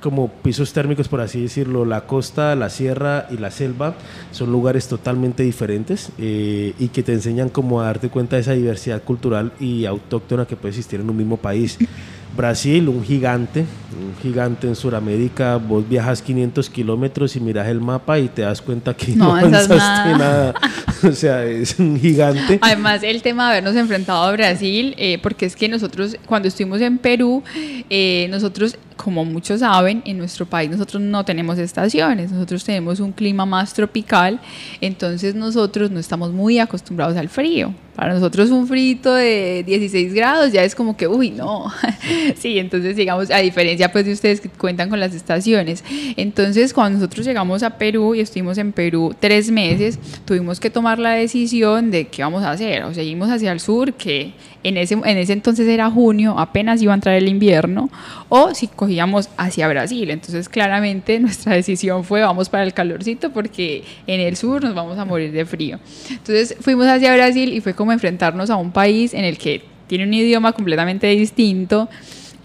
[0.00, 3.94] como pisos térmicos, por así decirlo, la costa, la sierra y la selva
[4.30, 8.52] son lugares totalmente diferentes eh, y que te enseñan como a darte cuenta de esa
[8.52, 11.78] diversidad cultural y autóctona que puede existir en un mismo país.
[12.36, 13.64] Brasil, un gigante,
[13.98, 18.62] un gigante en Sudamérica, vos viajas 500 kilómetros y miras el mapa y te das
[18.62, 20.18] cuenta que no, No avanzas avanzaste nada.
[20.18, 20.54] nada.
[21.08, 22.58] o sea, es un gigante.
[22.60, 26.80] Además, el tema de habernos enfrentado a Brasil, eh, porque es que nosotros, cuando estuvimos
[26.80, 27.42] en Perú,
[27.90, 33.12] eh, nosotros, como muchos saben, en nuestro país nosotros no tenemos estaciones, nosotros tenemos un
[33.12, 34.40] clima más tropical,
[34.80, 37.72] entonces nosotros no estamos muy acostumbrados al frío.
[37.98, 41.64] Para nosotros un frito de 16 grados ya es como que, uy, no.
[42.36, 45.82] sí, entonces digamos, a diferencia pues de ustedes que cuentan con las estaciones.
[46.16, 51.00] Entonces, cuando nosotros llegamos a Perú y estuvimos en Perú tres meses, tuvimos que tomar
[51.00, 52.84] la decisión de qué vamos a hacer.
[52.84, 54.32] O seguimos hacia el sur, que
[54.62, 57.90] en ese, en ese entonces era junio, apenas iba a entrar el invierno,
[58.28, 60.08] o si cogíamos hacia Brasil.
[60.10, 64.98] Entonces, claramente nuestra decisión fue vamos para el calorcito porque en el sur nos vamos
[64.98, 65.80] a morir de frío.
[66.10, 70.04] Entonces, fuimos hacia Brasil y fue como enfrentarnos a un país en el que tiene
[70.04, 71.88] un idioma completamente distinto.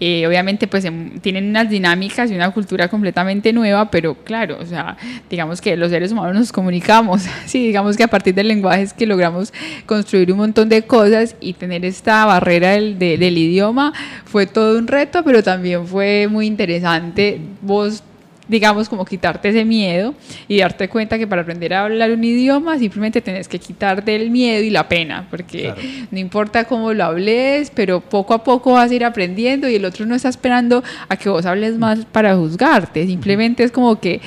[0.00, 4.66] Eh, obviamente pues em, tienen unas dinámicas y una cultura completamente nueva, pero claro, o
[4.66, 4.96] sea,
[5.30, 8.92] digamos que los seres humanos nos comunicamos, sí, digamos que a partir del lenguaje es
[8.92, 9.52] que logramos
[9.86, 13.92] construir un montón de cosas y tener esta barrera del, de- del idioma
[14.24, 18.02] fue todo un reto, pero también fue muy interesante vos
[18.48, 20.14] digamos, como quitarte ese miedo
[20.48, 24.30] y darte cuenta que para aprender a hablar un idioma simplemente tenés que quitarte el
[24.30, 25.72] miedo y la pena, porque
[26.10, 29.84] no importa cómo lo hables, pero poco a poco vas a ir aprendiendo y el
[29.84, 34.20] otro no está esperando a que vos hables más para juzgarte, simplemente es como que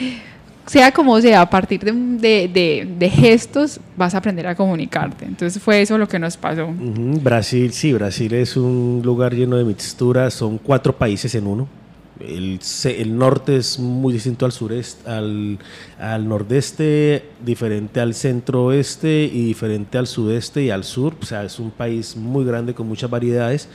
[0.66, 5.24] sea como sea, a partir de, de- de- de gestos vas a aprender a comunicarte.
[5.24, 6.68] Entonces fue eso lo que nos pasó.
[7.24, 11.70] Brasil, sí, Brasil es un lugar lleno de mixturas, son cuatro países en uno.
[12.20, 15.60] El, el norte es muy distinto al sureste, al,
[16.00, 21.16] al nordeste, diferente al centro oeste y diferente al sudeste y al sur.
[21.22, 23.70] O sea, es un país muy grande con muchas variedades,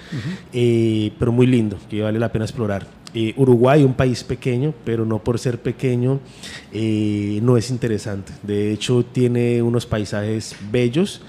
[0.53, 2.87] eh, pero muy lindo, que vale la pena explorar.
[3.15, 6.21] Eh, Uruguay, un país pequeño, pero no por ser pequeño,
[6.73, 8.33] eh, no es interesante.
[8.43, 11.21] De hecho, tiene unos paisajes bellos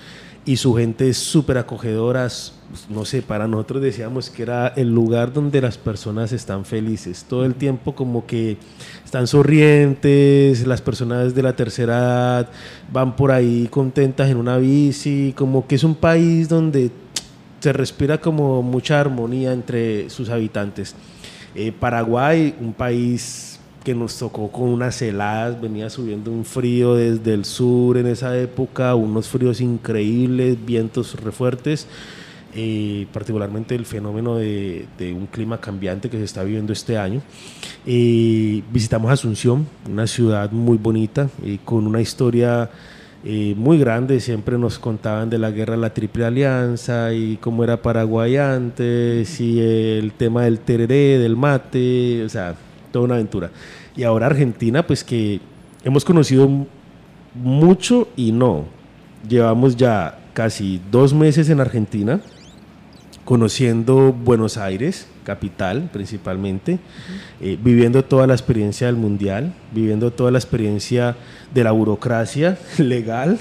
[0.45, 2.25] y su gente es súper acogedora.
[2.25, 2.51] s-
[2.89, 7.23] No sé, para nosotros decíamos que era el lugar donde las personas están felices.
[7.29, 8.57] Todo el tiempo como que
[9.05, 12.49] están sonrientes, las personas de la tercera edad
[12.91, 16.89] van por ahí contentas en una bici, como que es un país donde
[17.59, 20.95] se respira como mucha armonía entre sus habitantes.
[21.55, 23.52] Eh, Paraguay, un país
[23.83, 28.37] que nos tocó con unas heladas, venía subiendo un frío desde el sur en esa
[28.37, 31.87] época, unos fríos increíbles, vientos re fuertes.
[32.55, 37.21] eh, particularmente el fenómeno de, un clima cambiante que se está viviendo este año.
[37.85, 42.69] Visitamos Asunción, una ciudad muy bonita, eh, con una historia
[43.25, 44.19] eh, muy grande.
[44.19, 49.39] Siempre nos contaban de la guerra de la Triple Alianza y cómo era Paraguay antes,
[49.39, 52.55] y el tema del tereré, del mate, o sea,
[52.93, 53.51] toda una aventura.
[53.97, 55.41] Y ahora Argentina, pues que
[55.83, 56.49] hemos conocido
[57.35, 58.65] mucho y no.
[59.27, 62.21] Llevamos ya casi dos meses en Argentina,
[63.25, 66.79] conociendo Buenos Aires, capital principalmente,
[67.41, 71.15] eh, viviendo toda la experiencia del mundial, viviendo toda la experiencia
[71.53, 73.39] de la burocracia legal,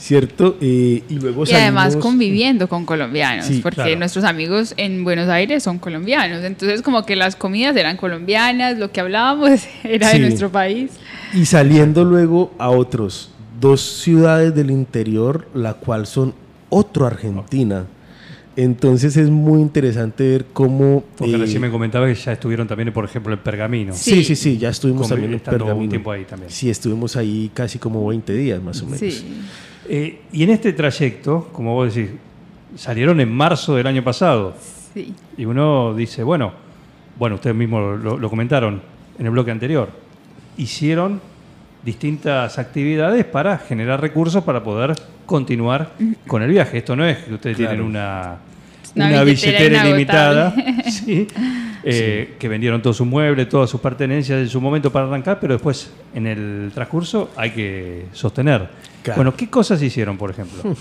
[0.00, 0.56] ¿cierto?
[0.62, 3.98] Eh, y luego Y además conviviendo con colombianos, Sí, porque claro.
[3.98, 6.42] nuestros amigos en Buenos Aires son colombianos.
[6.42, 10.92] Entonces, como que las comidas eran colombianas, lo que hablábamos era de nuestro país.
[11.34, 16.34] Y saliendo luego a otros dos ciudades del interior, la cual son
[16.70, 17.84] otro Argentina.
[18.56, 21.04] Entonces es muy interesante ver cómo...
[21.16, 23.92] Porque eh, recién me comentaba que ya estuvieron también, por ejemplo, en Pergamino.
[23.94, 25.90] Sí, sí, sí, ya estuvimos también en estando un Pergamino.
[25.90, 26.50] tiempo ahí también.
[26.50, 28.98] Sí, estuvimos ahí casi como 20 días más o menos.
[29.00, 29.24] Sí.
[29.88, 32.10] Eh, y en este trayecto, como vos decís,
[32.76, 34.54] salieron en marzo del año pasado.
[34.94, 35.14] Sí.
[35.36, 36.52] Y uno dice, bueno,
[37.18, 38.80] bueno, ustedes mismos lo, lo comentaron
[39.18, 39.90] en el bloque anterior,
[40.56, 41.20] hicieron
[41.84, 44.94] distintas actividades para generar recursos para poder
[45.26, 45.90] continuar
[46.26, 46.78] con el viaje.
[46.78, 47.72] Esto no es que ustedes Claro.
[47.72, 48.36] tienen una,
[48.96, 50.54] Una una billetera billetera ilimitada.
[50.90, 51.26] ¿sí?
[51.82, 55.54] Eh, que vendieron todos sus muebles, todas sus pertenencias en su momento para arrancar, pero
[55.54, 58.68] después en el transcurso hay que sostener.
[59.02, 59.16] Claro.
[59.16, 60.74] Bueno, ¿qué cosas hicieron, por ejemplo?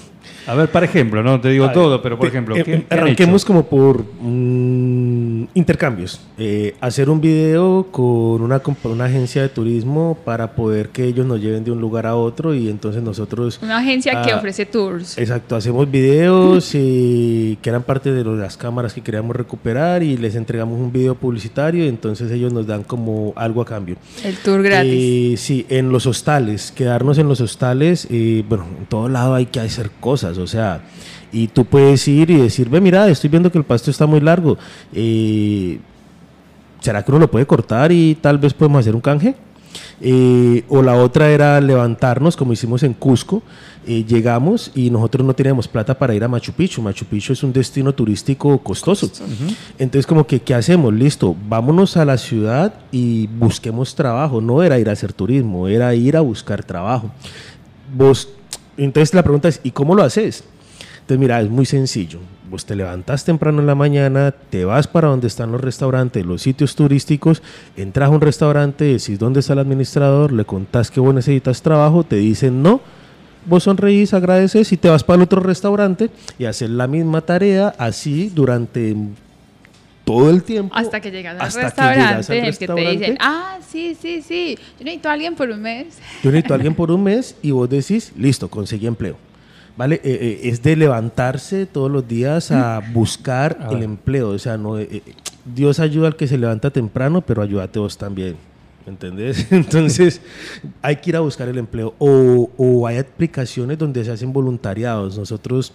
[0.45, 2.93] A ver, por ejemplo, no te digo todo, pero por ejemplo, eh, ¿qué, eh, qué
[2.93, 3.47] han arranquemos hecho?
[3.47, 6.19] como por mm, intercambios.
[6.38, 11.39] Eh, hacer un video con una, una agencia de turismo para poder que ellos nos
[11.41, 13.60] lleven de un lugar a otro y entonces nosotros...
[13.62, 15.17] Una agencia que Ah, ofrece tours.
[15.17, 20.36] Exacto, hacemos videos eh, que eran parte de las cámaras que queríamos recuperar y les
[20.36, 23.95] entregamos un video publicitario y entonces ellos nos dan como algo a cambio.
[24.23, 24.93] El tour gratis.
[24.93, 29.45] Eh, sí, en los hostales, quedarnos en los hostales, eh, bueno, en todo lado hay
[29.47, 30.82] que hacer cosas, o sea,
[31.31, 34.19] y tú puedes ir y decir, ve, mira, estoy viendo que el pasto está muy
[34.19, 34.57] largo,
[34.93, 35.79] eh,
[36.79, 39.35] ¿será que uno lo puede cortar y tal vez podemos hacer un canje?
[40.01, 43.43] Eh, o la otra era levantarnos, como hicimos en Cusco,
[43.85, 46.81] eh, llegamos y nosotros no teníamos plata para ir a Machu Picchu.
[46.81, 49.11] Machu Picchu es un destino turístico costoso.
[49.77, 50.93] Entonces, como que, ¿qué hacemos?
[50.93, 54.41] Listo, vámonos a la ciudad y busquemos trabajo.
[54.41, 57.11] No era ir a hacer turismo, era ir a buscar trabajo.
[57.95, 58.29] Vos,
[58.77, 60.43] entonces la pregunta es, ¿y cómo lo haces?
[61.09, 62.19] Entonces, mira, es muy sencillo.
[62.51, 66.43] Vos te levantas temprano en la mañana, te vas para donde están los restaurantes, los
[66.43, 67.41] sitios turísticos,
[67.75, 72.03] entras a un restaurante, decís dónde está el administrador, le contás que vos necesitas trabajo,
[72.03, 72.79] te dicen no,
[73.47, 77.73] vos sonreís, agradeces y te vas para el otro restaurante y haces la misma tarea
[77.79, 78.95] así durante
[80.05, 80.75] todo el tiempo.
[80.75, 83.57] Hasta que llegas al hasta que restaurante llegas al en el que te dicen, ah,
[83.67, 85.97] sí, sí, sí, yo necesito a alguien por un mes.
[86.21, 89.28] Yo necesito a alguien por un mes y vos decís, listo, conseguí empleo.
[89.79, 89.95] ¿Vale?
[89.95, 94.31] Eh, eh, es de levantarse todos los días a buscar A el empleo.
[94.31, 95.01] O sea, no, eh, eh,
[95.45, 98.35] Dios ayuda al que se levanta temprano, pero ayúdate vos también.
[98.85, 99.47] ¿Entendés?
[99.51, 100.19] Entonces,
[100.81, 101.93] hay que ir a buscar el empleo.
[101.97, 105.17] O, o hay aplicaciones donde se hacen voluntariados.
[105.17, 105.71] Nosotros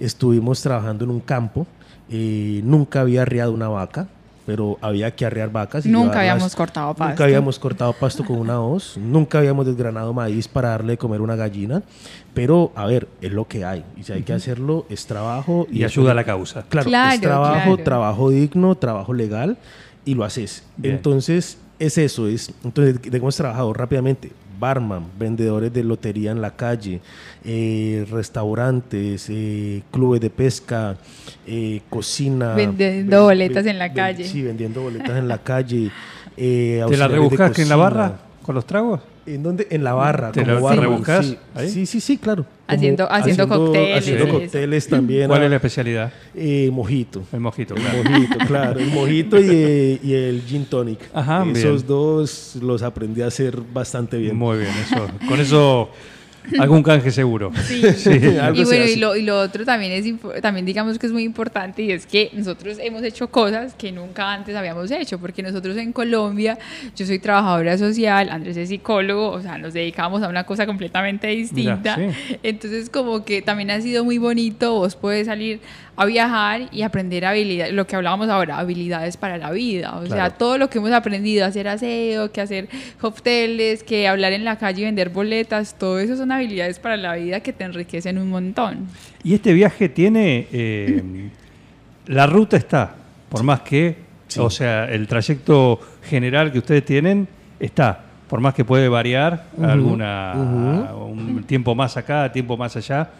[0.00, 1.66] estuvimos trabajando en un campo.
[2.08, 4.08] eh, nunca había arriado una vaca,
[4.46, 5.86] pero había que arrear vacas.
[5.86, 7.08] y Nunca llevarlas- habíamos cortado pasto.
[7.10, 11.20] Nunca habíamos cortado pasto con una hoz, nunca habíamos desgranado maíz para darle de comer
[11.20, 11.82] una gallina,
[12.34, 13.84] pero a ver, es lo que hay.
[13.96, 15.66] Y si hay que hacerlo, es trabajo.
[15.70, 16.62] Y ayuda a la causa.
[16.68, 17.84] Claro, Claro, es trabajo, claro.
[17.84, 19.56] trabajo digno, trabajo legal,
[20.04, 20.64] y lo haces.
[20.76, 20.96] Bien.
[20.96, 22.52] Entonces, es eso, es.
[22.64, 24.32] Entonces, ¿de qué hemos trabajado rápidamente?
[24.58, 27.00] Barman, vendedores de lotería en la calle,
[27.44, 30.96] eh, restaurantes, eh, clubes de pesca,
[31.46, 32.54] eh, cocina.
[32.54, 34.24] Vendiendo ven- boletas ven- en la ven- calle.
[34.24, 35.90] Sí, vendiendo boletas en la calle.
[36.36, 39.00] eh, ¿Te la rebuscas en la barra con los tragos?
[39.26, 39.66] ¿En dónde?
[39.70, 40.32] En la barra.
[40.32, 41.68] ¿Te como la- rebuscas sí.
[41.68, 42.44] Sí, sí, sí, claro.
[42.44, 45.28] Como Haciendo- haciendo cócteles Haciendo cócteles también.
[45.28, 46.12] ¿Cuál ah, es la especialidad?
[46.34, 47.22] eh, mojito.
[47.32, 48.02] El mojito, El claro.
[48.10, 48.80] mojito, claro.
[48.80, 50.98] El mojito y, y el gin tonic.
[51.12, 51.86] Ajá, Esos bien.
[51.86, 54.36] dos los aprendí a hacer bastante bien.
[54.36, 55.06] Muy bien, eso.
[55.28, 55.90] Con eso,
[56.58, 57.52] algún canje seguro.
[57.64, 57.82] Sí.
[58.40, 61.22] Algo y bueno, y lo, y lo otro también es también digamos que es muy
[61.22, 65.76] importante y es que nosotros hemos hecho cosas que nunca antes habíamos hecho, porque nosotros
[65.76, 66.58] en Colombia,
[66.96, 71.28] yo soy trabajadora social, Andrés es psicólogo, o sea, nos dedicamos a una cosa completamente
[71.28, 71.98] distinta.
[72.42, 75.60] Entonces, como que también ha sido muy bonito, vos puedes salir
[75.94, 79.96] a viajar y aprender habilidades, lo que hablábamos ahora, habilidades para la vida.
[79.96, 82.68] O sea, todo lo que hemos aprendido, hacer aseo, que hacer
[83.00, 87.14] cócteles, que hablar en la calle y vender boletas, todo eso son habilidades para la
[87.16, 88.88] vida que te enriquecen un montón.
[89.22, 90.46] Y este viaje tiene.
[90.50, 91.30] eh,
[92.06, 92.94] la ruta está,
[93.28, 93.96] por más que.
[94.38, 97.28] O sea, el trayecto general que ustedes tienen
[97.60, 98.00] está.
[98.28, 103.10] Por más que puede variar Ujú, alguna un tiempo más acá, tiempo más allá.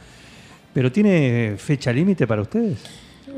[0.73, 2.79] Pero tiene fecha límite para ustedes.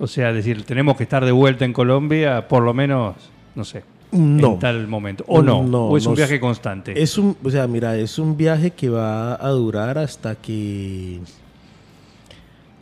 [0.01, 3.15] O sea, decir, tenemos que estar de vuelta en Colombia por lo menos,
[3.55, 4.53] no sé, No.
[4.55, 5.25] en tal momento.
[5.29, 7.01] O no, o es un no viaje constante.
[7.01, 11.21] Es un, o sea, mira, es un viaje que va a durar hasta que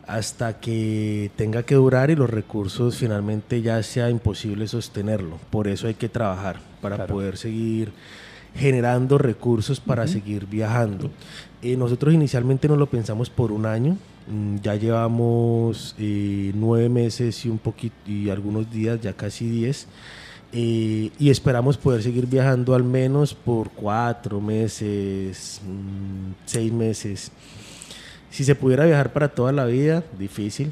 [0.05, 5.37] hasta que tenga que durar y los recursos finalmente ya sea imposible sostenerlo.
[5.49, 7.91] Por eso hay que trabajar para poder seguir
[8.55, 11.09] generando recursos para seguir viajando.
[11.61, 13.97] Eh, nosotros inicialmente no lo pensamos por un año.
[14.27, 19.87] Mm, Ya llevamos eh, nueve meses y un poquito y algunos días, ya casi diez.
[20.55, 27.31] Eh, y esperamos poder seguir viajando al menos por cuatro meses, mm, seis meses.
[28.29, 30.71] Si se pudiera viajar para toda la vida, difícil.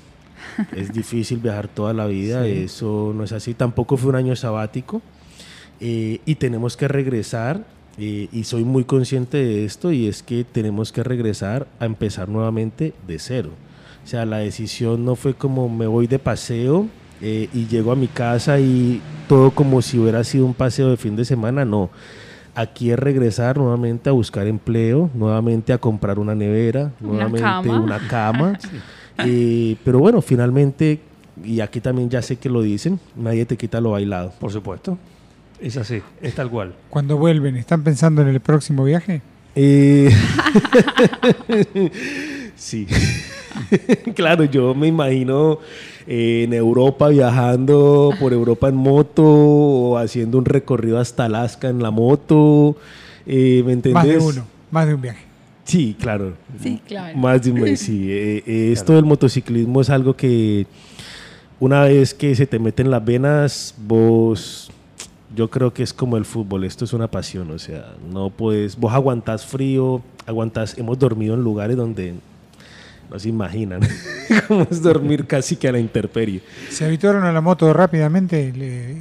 [0.76, 2.52] Es difícil viajar toda la vida, Sí.
[2.64, 3.54] eso no es así.
[3.54, 5.02] Tampoco fue un año sabático
[5.80, 7.64] eh, y tenemos que regresar.
[7.98, 12.30] Eh, y soy muy consciente de esto y es que tenemos que regresar a empezar
[12.30, 13.50] nuevamente de cero.
[14.04, 16.88] O sea, la decisión no fue como me voy de paseo
[17.22, 20.98] eh, y llego a mi casa y todo como si hubiera sido un paseo de
[20.98, 21.90] fin de semana, no.
[22.56, 27.80] Aquí es regresar nuevamente a buscar empleo, nuevamente a comprar una nevera, Una nuevamente cama.
[27.80, 28.60] una cama.
[29.24, 31.00] Eh, pero bueno, finalmente,
[31.44, 34.34] y aquí también ya sé que lo dicen, nadie te quita lo bailado.
[34.40, 34.98] Por supuesto.
[35.62, 36.74] Es así, es tal cual.
[36.90, 39.22] Cuando vuelven, ¿están pensando en el próximo viaje?
[39.56, 40.10] Eh,
[42.56, 42.88] sí.
[44.16, 45.60] claro, yo me imagino
[46.08, 51.84] eh, en Europa viajando por Europa en moto o haciendo un recorrido hasta Alaska en
[51.84, 52.76] la moto.
[53.26, 53.94] eh, ¿Me entendés?
[53.94, 55.26] Más de uno, más de un viaje.
[55.64, 56.34] Sí, claro.
[56.62, 57.18] Sí, claro.
[57.18, 58.08] Más de un mes, sí.
[58.12, 60.66] Eh, eh, esto del motociclismo es algo que
[61.60, 64.72] una vez que se te mete en las venas, vos,
[65.36, 68.78] yo creo que es como el fútbol, esto es una pasión, o sea, no puedes,
[68.78, 72.16] vos aguantás frío, aguantás, hemos dormido en lugares donde
[73.12, 73.82] no se imaginan
[74.48, 76.42] cómo es dormir casi que a la intemperie.
[76.70, 78.54] ¿Se habituaron a la moto rápidamente?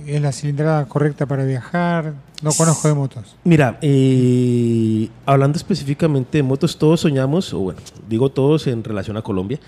[0.06, 2.14] ¿Es la cilindrada correcta para viajar?
[2.42, 3.36] No conozco de motos.
[3.44, 9.22] Mira, eh, hablando específicamente de motos, todos soñamos, o bueno, digo todos en relación a
[9.22, 9.60] Colombia,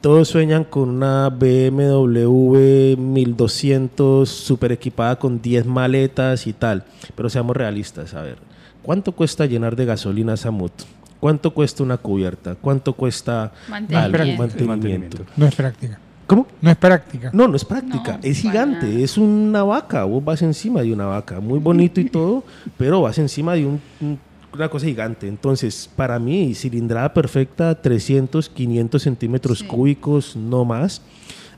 [0.00, 6.84] todos sueñan con una BMW 1200 super equipada con 10 maletas y tal,
[7.14, 8.38] pero seamos realistas, a ver,
[8.82, 10.84] ¿cuánto cuesta llenar de gasolina esa moto?
[11.24, 12.54] ¿Cuánto cuesta una cubierta?
[12.54, 14.42] ¿Cuánto cuesta Mantenimiento.
[14.42, 14.66] algo?
[14.66, 15.24] mantenimiento?
[15.38, 15.98] No es práctica.
[16.26, 16.46] ¿Cómo?
[16.60, 17.30] No es práctica.
[17.32, 21.40] No, no es práctica, es gigante, es una vaca, vos vas encima de una vaca,
[21.40, 22.44] muy bonito y todo,
[22.76, 24.18] pero vas encima de un- un-
[24.52, 25.26] una cosa gigante.
[25.26, 31.00] Entonces, para mí, cilindrada perfecta, 300, 500 centímetros cúbicos, no más.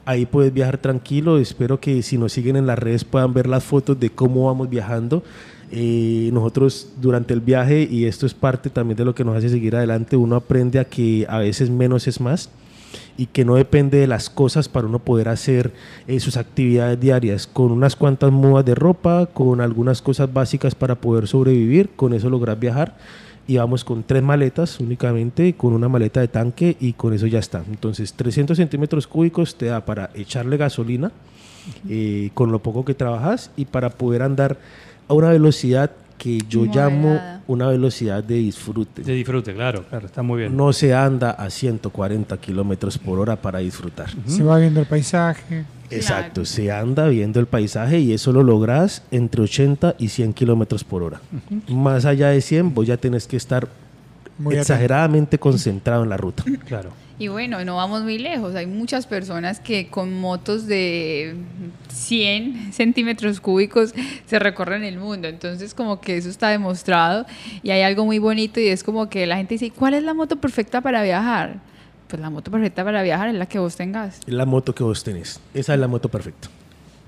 [0.04, 1.38] Ahí puedes viajar tranquilo.
[1.40, 4.70] Espero que si nos siguen en las redes puedan ver las fotos de cómo vamos
[4.70, 5.24] viajando.
[5.72, 9.48] Eh, nosotros durante el viaje, y esto es parte también de lo que nos hace
[9.48, 12.50] seguir adelante, uno aprende a que a veces menos es más
[13.16, 15.72] y que no depende de las cosas para uno poder hacer
[16.06, 17.46] eh, sus actividades diarias.
[17.46, 22.30] Con unas cuantas mudas de ropa, con algunas cosas básicas para poder sobrevivir, con eso
[22.30, 22.96] lograr viajar.
[23.48, 27.38] Y vamos con tres maletas únicamente, con una maleta de tanque y con eso ya
[27.38, 27.62] está.
[27.68, 31.12] Entonces 300 centímetros cúbicos te da para echarle gasolina
[31.88, 34.58] eh, con lo poco que trabajas y para poder andar
[35.08, 39.02] a una velocidad que yo llamo una velocidad de disfrute.
[39.02, 40.56] De disfrute, claro, claro, está muy bien.
[40.56, 44.08] No se anda a 140 kilómetros por hora para disfrutar.
[44.26, 45.64] Se va viendo el paisaje.
[45.90, 50.82] Exacto, se anda viendo el paisaje y eso lo logras entre 80 y 100 kilómetros
[50.82, 51.20] por hora.
[51.68, 53.68] Más allá de 100, vos ya tenés que estar
[54.38, 54.62] Muy atento.
[54.72, 56.42] exageradamente concentrado en la ruta.
[56.66, 56.90] Claro.
[57.18, 58.54] Y bueno, no vamos muy lejos.
[58.56, 61.36] Hay muchas personas que con motos de
[61.88, 63.94] 100 centímetros cúbicos
[64.26, 65.28] se recorren el mundo.
[65.28, 67.26] Entonces, como que eso está demostrado.
[67.62, 70.14] Y hay algo muy bonito y es como que la gente dice, ¿cuál es la
[70.14, 71.60] moto perfecta para viajar?
[72.08, 74.20] Pues la moto perfecta para viajar es la que vos tengas.
[74.26, 75.40] La moto que vos tenés.
[75.54, 76.48] Esa es la moto perfecta.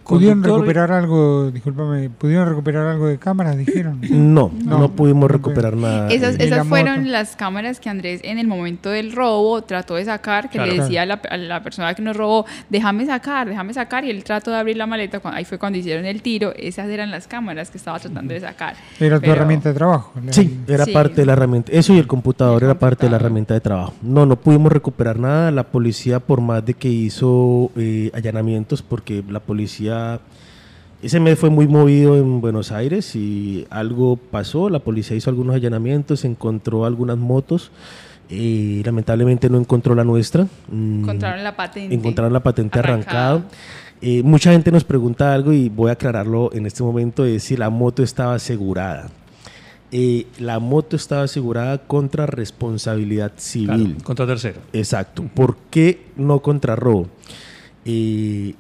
[0.08, 4.00] ¿Pudieron recuperar algo, discúlpame, pudieron recuperar algo de cámaras, dijeron?
[4.10, 6.08] No, no, No, pudimos recuperar nada.
[6.08, 7.10] Esas, esas la fueron moto.
[7.10, 10.72] las cámaras que Andrés en el momento del robo trató de sacar, que Claro.
[10.72, 14.10] le decía a la, a la persona que nos robó, déjame sacar, déjame sacar, y
[14.10, 17.26] él trató de abrir la maleta, ahí fue cuando hicieron el tiro, esas eran las
[17.28, 18.74] cámaras que estaba tratando de sacar.
[18.98, 20.12] Era tu Pero- herramienta de trabajo.
[20.30, 20.92] Sí, era Sí.
[20.92, 21.70] parte de la herramienta.
[21.72, 23.20] Eso y el computador El era parte de la computador.
[23.26, 23.94] herramienta de trabajo.
[24.02, 25.50] No, no pudimos recuperar nada.
[25.50, 29.97] La policía, por más de que hizo eh, allanamientos, porque la policía.
[31.02, 34.68] Ese mes fue muy movido en Buenos Aires y algo pasó.
[34.68, 37.70] La policía hizo algunos allanamientos, encontró algunas motos
[38.30, 40.46] Eh, lamentablemente no encontró la nuestra.
[40.70, 41.94] Mm, Encontraron la patente.
[41.94, 43.30] encontraron la patente Arrancada.
[43.30, 43.50] arrancada.
[44.02, 47.56] Eh, mucha gente nos pregunta algo y voy a aclararlo en este momento, es si
[47.56, 49.08] la moto estaba asegurada.
[49.92, 53.92] Eh, la moto estaba asegurada contra responsabilidad civil.
[53.94, 54.60] Claro, contra tercero.
[54.74, 55.22] Exacto.
[55.34, 57.08] ¿Por qué no contra robo?
[57.86, 58.52] Eh,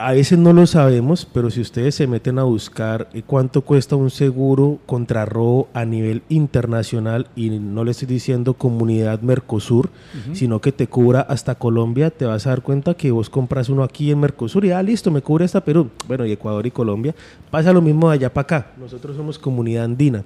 [0.00, 3.96] a veces no lo sabemos, pero si ustedes se meten a buscar eh, cuánto cuesta
[3.96, 9.90] un seguro contra robo a nivel internacional, y no le estoy diciendo comunidad Mercosur,
[10.32, 13.82] sino que te cubra hasta Colombia, te vas a dar cuenta que vos compras uno
[13.82, 15.90] aquí en Mercosur y ah, listo, me cubre hasta Perú.
[16.08, 17.14] Bueno, y Ecuador y Colombia.
[17.50, 18.70] Pasa lo mismo de allá para acá.
[18.78, 20.24] Nosotros somos comunidad andina.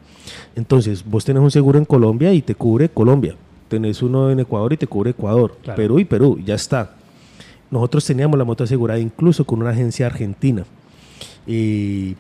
[0.55, 3.35] Entonces, vos tenés un seguro en Colombia y te cubre Colombia.
[3.68, 5.57] Tenés uno en Ecuador y te cubre Ecuador.
[5.62, 5.77] Claro.
[5.77, 6.93] Perú y Perú, ya está.
[7.75, 10.64] Nosotros teníamos la moto asegurada incluso con una agencia argentina,
[11.45, 12.14] y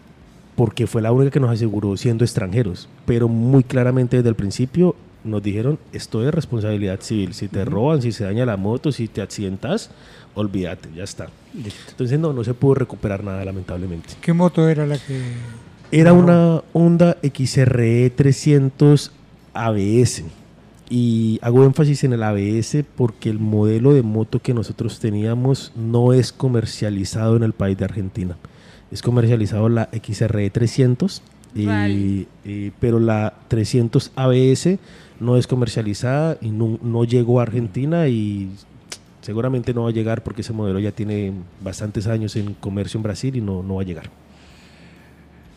[0.56, 2.88] porque fue la única que nos aseguró siendo extranjeros.
[3.06, 7.34] Pero muy claramente desde el principio nos dijeron, esto es responsabilidad civil.
[7.34, 9.90] Si te roban, si se daña la moto, si te accidentas,
[10.34, 11.28] olvídate, ya está.
[11.88, 14.14] Entonces no, no se pudo recuperar nada lamentablemente.
[14.20, 15.22] ¿Qué moto era la que.?
[15.92, 19.12] Era una Honda XRE 300
[19.52, 20.24] ABS.
[20.90, 26.12] Y hago énfasis en el ABS porque el modelo de moto que nosotros teníamos no
[26.12, 28.36] es comercializado en el país de Argentina.
[28.90, 31.22] Es comercializado la XRE 300,
[31.54, 32.28] y- Rally.
[32.44, 34.78] y- pero la 300 ABS
[35.20, 38.50] no es comercializada y no, no llegó a Argentina y
[39.22, 41.32] seguramente no va a llegar porque ese modelo ya tiene
[41.62, 44.10] bastantes años en comercio en Brasil y no, no va a llegar.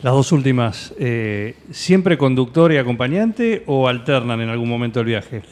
[0.00, 5.42] Las dos últimas, eh, ¿siempre conductor y acompañante o alternan en algún momento del viaje?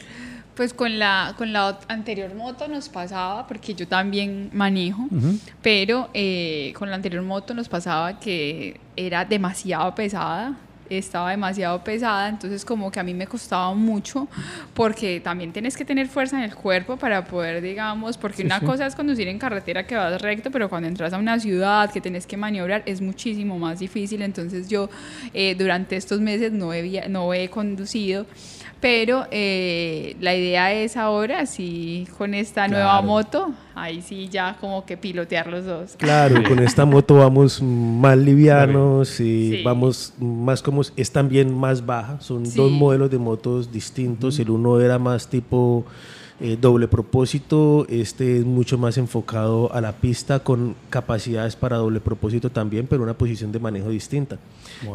[0.55, 5.07] Pues con la, con la anterior moto nos pasaba, porque yo también manejo,
[5.61, 10.55] pero eh, con la anterior moto nos pasaba que era demasiado pesada,
[10.89, 14.27] estaba demasiado pesada, entonces como que a mí me costaba mucho,
[14.73, 18.85] porque también tienes que tener fuerza en el cuerpo para poder, digamos, porque una cosa
[18.85, 22.25] es conducir en carretera que vas recto, pero cuando entras a una ciudad que tienes
[22.25, 24.89] que maniobrar es muchísimo más difícil, entonces yo
[25.33, 28.25] eh, durante estos meses no he, no he conducido.
[28.79, 34.85] Pero eh, la idea es ahora, sí, con esta nueva moto, ahí sí ya como
[34.85, 35.95] que pilotear los dos.
[35.97, 39.63] Claro, con esta moto vamos más livianos y Sí.
[39.63, 42.21] vamos más como es también más baja.
[42.21, 42.55] Son Sí.
[42.55, 44.37] dos modelos de motos distintos.
[44.37, 45.83] El uno era más tipo
[46.39, 51.99] eh, doble propósito, este es mucho más enfocado a la pista con capacidades para doble
[51.99, 54.37] propósito también, pero una posición de manejo distinta.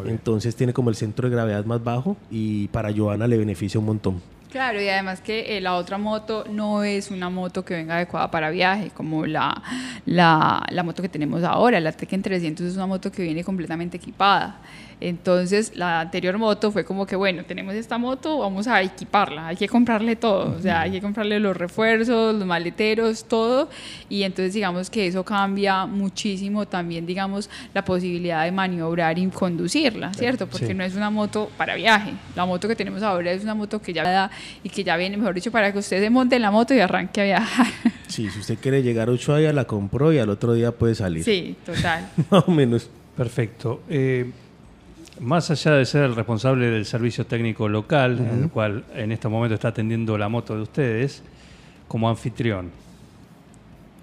[0.05, 3.87] Entonces tiene como el centro de gravedad más bajo y para Joana le beneficia un
[3.87, 4.21] montón.
[4.53, 8.29] Claro, y además que eh, la otra moto no es una moto que venga adecuada
[8.29, 9.63] para viaje, como la,
[10.05, 11.79] la, la moto que tenemos ahora.
[11.79, 14.57] La Tekken 300 es una moto que viene completamente equipada.
[15.07, 19.55] Entonces, la anterior moto fue como que, bueno, tenemos esta moto, vamos a equiparla, hay
[19.57, 23.69] que comprarle todo, o sea, hay que comprarle los refuerzos, los maleteros, todo.
[24.09, 30.13] Y entonces, digamos que eso cambia muchísimo también, digamos, la posibilidad de maniobrar y conducirla,
[30.13, 30.47] ¿cierto?
[30.47, 30.73] Porque Sí.
[30.73, 32.13] no es una moto para viaje.
[32.35, 34.31] La moto que tenemos ahora es una moto que ya da
[34.63, 36.79] y que ya viene, mejor dicho, para que usted se monte en la moto y
[36.79, 37.67] arranque a viajar.
[38.13, 41.23] Sí, si usted quiere llegar a Ushuaia, la compró y al otro día puede salir.
[41.23, 42.07] Sí, total.
[42.29, 42.87] Más o menos.
[43.17, 43.81] Perfecto.
[43.89, 44.29] Eh,
[45.19, 49.55] más allá de ser el responsable del servicio técnico local, el cual en este momento
[49.55, 51.23] está atendiendo la moto de ustedes,
[51.87, 52.71] como anfitrión,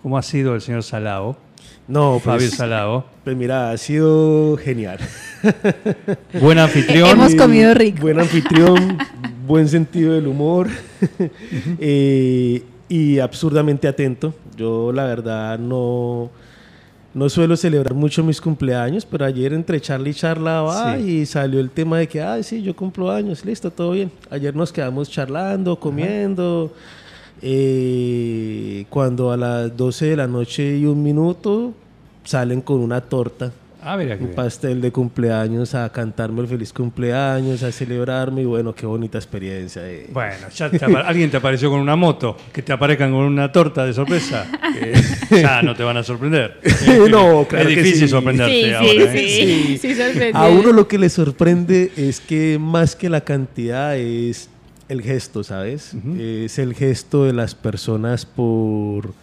[0.03, 1.37] ¿cómo ha sido el señor Salao,
[1.89, 3.05] No, Fabio pues, Salao?
[3.25, 4.99] pues mira, ha sido genial.
[6.41, 7.09] Buen anfitrión.
[7.09, 8.03] Hemos comido rico.
[8.03, 8.99] Buen anfitrión,
[9.47, 10.69] buen sentido del humor
[11.81, 14.35] eh, y absurdamente atento.
[14.57, 16.31] Yo la verdad no,
[17.13, 21.03] no suelo celebrar mucho mis cumpleaños, pero ayer entre charla y charla va, Sí.
[21.23, 24.11] y salió el tema de que, ay, sí, yo cumplo años, listo, todo bien.
[24.31, 26.73] Ayer nos quedamos charlando, comiendo.
[27.43, 31.73] eh, cuando a las 12 de la noche y un minuto
[32.25, 33.51] salen con una torta
[33.83, 34.35] Ah, mira un bien.
[34.35, 39.89] pastel de cumpleaños a cantarme el feliz cumpleaños, a celebrarme y bueno, qué bonita experiencia.
[39.89, 40.07] eh.
[40.13, 43.87] Bueno, ya te alguien te apareció con una moto, que te aparezcan con una torta
[43.87, 44.47] de sorpresa,
[45.31, 46.61] que ya no te van a sorprender.
[47.11, 48.09] No, claro es que difícil sí.
[48.09, 49.15] sorprenderte Sí, sí, ahora.
[49.15, 49.29] ¿eh?
[49.29, 49.79] sí.
[49.79, 50.33] Sí, sorprende.
[50.35, 54.49] A uno lo que le sorprende es que más que la cantidad es
[54.89, 55.95] el gesto, ¿sabes?
[56.19, 59.15] Es el gesto de las personas por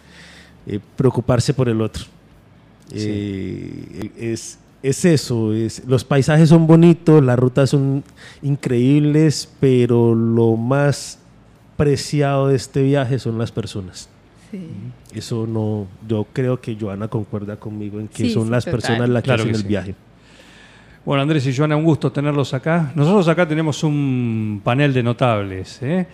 [0.66, 2.04] eh, preocuparse por el otro.
[2.92, 8.02] Eh, es, es eso, es, los paisajes son bonitos, las rutas son
[8.42, 11.18] increíbles, pero lo más
[11.76, 14.08] preciado de este viaje son las personas.
[14.50, 14.60] Sí.
[15.14, 18.80] Eso no, yo creo que Joana concuerda conmigo en que Sí, son sí, las total.
[18.80, 19.68] personas las que Claro hacen que el sí.
[19.68, 19.94] viaje.
[21.04, 22.92] Bueno, Andrés y Joana, un gusto tenerlos acá.
[22.94, 25.78] Nosotros acá tenemos un panel de notables.
[25.82, 26.06] ¿eh?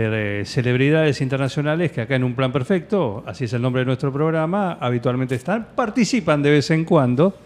[0.00, 4.12] Eh, celebridades internacionales que acá en Un Plan Perfecto, así es el nombre de nuestro
[4.12, 7.36] programa, habitualmente están, participan de vez en cuando.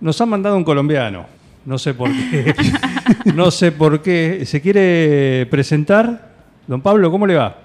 [0.00, 1.26] Nos han mandado un colombiano,
[1.64, 2.54] no sé por qué.
[3.34, 4.46] no sé por qué.
[4.46, 6.30] ¿Se quiere presentar?
[6.68, 7.58] Don Pablo, ¿cómo le va?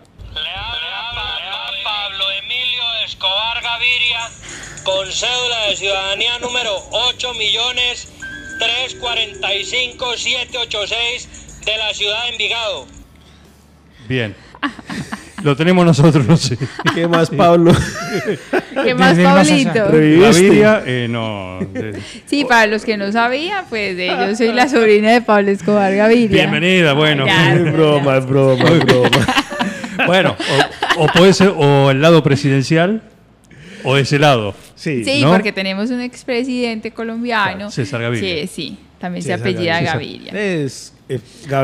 [1.84, 4.22] Pablo Emilio Escobar Gaviria,
[4.86, 8.12] con cédula de ciudadanía número 8 millones
[8.58, 12.99] 345 786 de la ciudad de Envigado.
[14.10, 14.36] Bien.
[15.44, 16.58] Lo tenemos nosotros, no sé.
[16.94, 17.72] ¿Qué más, Pablo?
[18.84, 19.24] ¿Qué más, Desde.
[19.24, 19.86] Pablito?
[19.86, 21.60] Gaviria, eh, no.
[22.26, 25.96] Sí, para los que no sabían, pues eh, yo soy la sobrina de Pablo Escobar
[25.96, 26.42] Gaviria.
[26.42, 27.26] Bienvenida, bueno.
[27.26, 29.10] Ya, Es broma, es broma, es broma.
[30.08, 30.34] Bueno,
[30.98, 33.02] o, o puede ser o el lado presidencial
[33.84, 34.56] o ese lado.
[34.76, 35.04] Sí.
[35.04, 35.32] Sí, ¿no?
[35.34, 37.56] porque tenemos un expresidente colombiano.
[37.58, 38.48] Claro, César Gaviria.
[38.48, 40.32] Sí, sí, también César se apellida Gaviria.
[40.32, 40.64] Gaviria.
[40.64, 41.20] Es, eh,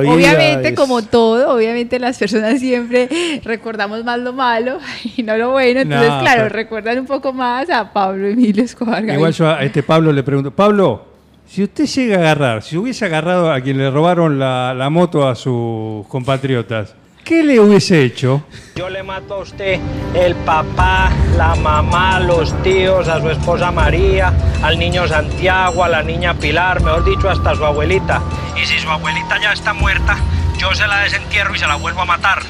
[0.08, 3.08] Obviamente, es- como todo, obviamente las personas siempre
[3.44, 4.80] recordamos más lo malo
[5.18, 5.82] y no lo bueno.
[5.82, 9.04] Entonces, claro, pero- recuerdan un poco más a Pablo Emilio Escobar.
[9.08, 11.06] Igual yo a este Pablo le pregunto, Pablo,
[11.48, 15.28] si usted llega a agarrar, si hubiese agarrado a quien le robaron la, la moto
[15.28, 18.44] a sus compatriotas, ¿qué le hubiese hecho?
[18.76, 19.80] Yo le mato a usted
[20.14, 26.04] el papá, la mamá, los tíos, a su esposa María, al niño Santiago, a la
[26.04, 28.22] niña Pilar, mejor dicho, hasta su abuelita.
[28.56, 30.18] Y si su abuelita ya está muerta,
[30.58, 32.44] yo se la desentierro y se la vuelvo a matar.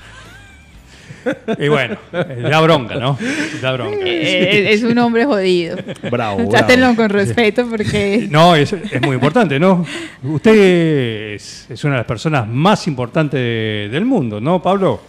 [1.60, 3.18] Y bueno, eh, da bronca, ¿no?
[3.62, 3.98] Da bronca.
[4.06, 5.78] Eh, es un hombre jodido.
[6.12, 6.96] Bravo, Trátenlo bravo.
[6.98, 9.86] con respeto porque No, es, es muy importante, ¿no?
[10.24, 15.02] Usted es, es una de las personas más importantes de- del mundo, ¿no, Pablo?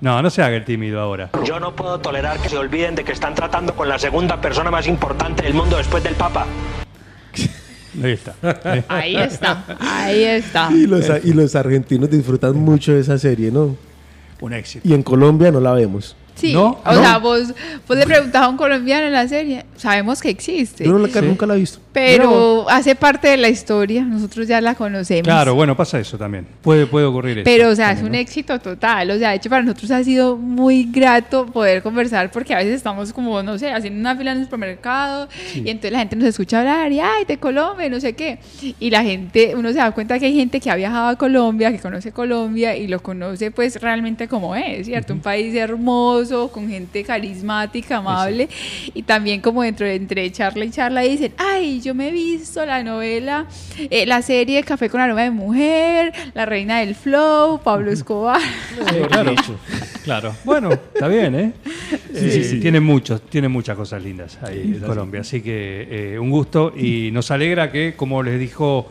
[0.00, 1.30] No, no se haga el tímido ahora.
[1.44, 4.70] Yo no puedo tolerar que se olviden de que están tratando con la segunda persona
[4.70, 6.46] más importante del mundo después del Papa.
[8.02, 8.34] Ahí está.
[8.42, 10.68] Eh, ahí está, ahí está.
[10.72, 13.76] Y los, y los argentinos disfrutan mucho de esa serie, ¿no?
[14.40, 14.86] Un éxito.
[14.88, 16.16] Y en Colombia no la vemos.
[16.34, 16.80] Sí, ¿No?
[16.84, 17.00] o ¿No?
[17.00, 17.54] sea, vos,
[17.86, 21.08] vos le preguntas a un colombiano en la serie, sabemos que existe, Yo no la-
[21.08, 21.20] Sí.
[21.22, 21.78] nunca la he visto.
[21.94, 25.22] Pero hace parte de la historia, nosotros ya la conocemos.
[25.22, 26.44] Claro, bueno, pasa eso también.
[26.60, 27.44] Puede, puede ocurrir eso.
[27.44, 28.18] Pero, o sea, es un ¿no?
[28.18, 29.12] éxito total.
[29.12, 32.74] O sea, de hecho, para nosotros ha sido muy grato poder conversar porque a veces
[32.74, 36.26] estamos como, no sé, haciendo una fila en el supermercado y entonces la gente nos
[36.26, 38.40] escucha hablar y, ay, de Colombia, no sé qué.
[38.80, 41.70] Y la gente, uno se da cuenta que hay gente que ha viajado a Colombia,
[41.70, 45.12] que conoce Colombia y lo conoce pues realmente como es, ¿cierto?
[45.12, 48.48] Un país hermoso, con gente carismática, amable.
[48.94, 52.64] Y también como dentro de entre charla y charla dicen, ay, yo me he visto
[52.64, 53.46] la novela,
[53.90, 58.40] eh, la serie Café con aroma de mujer, La Reina del Flow, Pablo Escobar.
[58.40, 59.34] Sí, claro.
[60.02, 60.34] claro.
[60.44, 61.52] Bueno, está bien, ¿eh?
[62.14, 65.20] Eh, Tiene muchos, tiene muchas cosas lindas ahí en Colombia.
[65.20, 68.88] Así que eh, un gusto y nos alegra que, como les dijo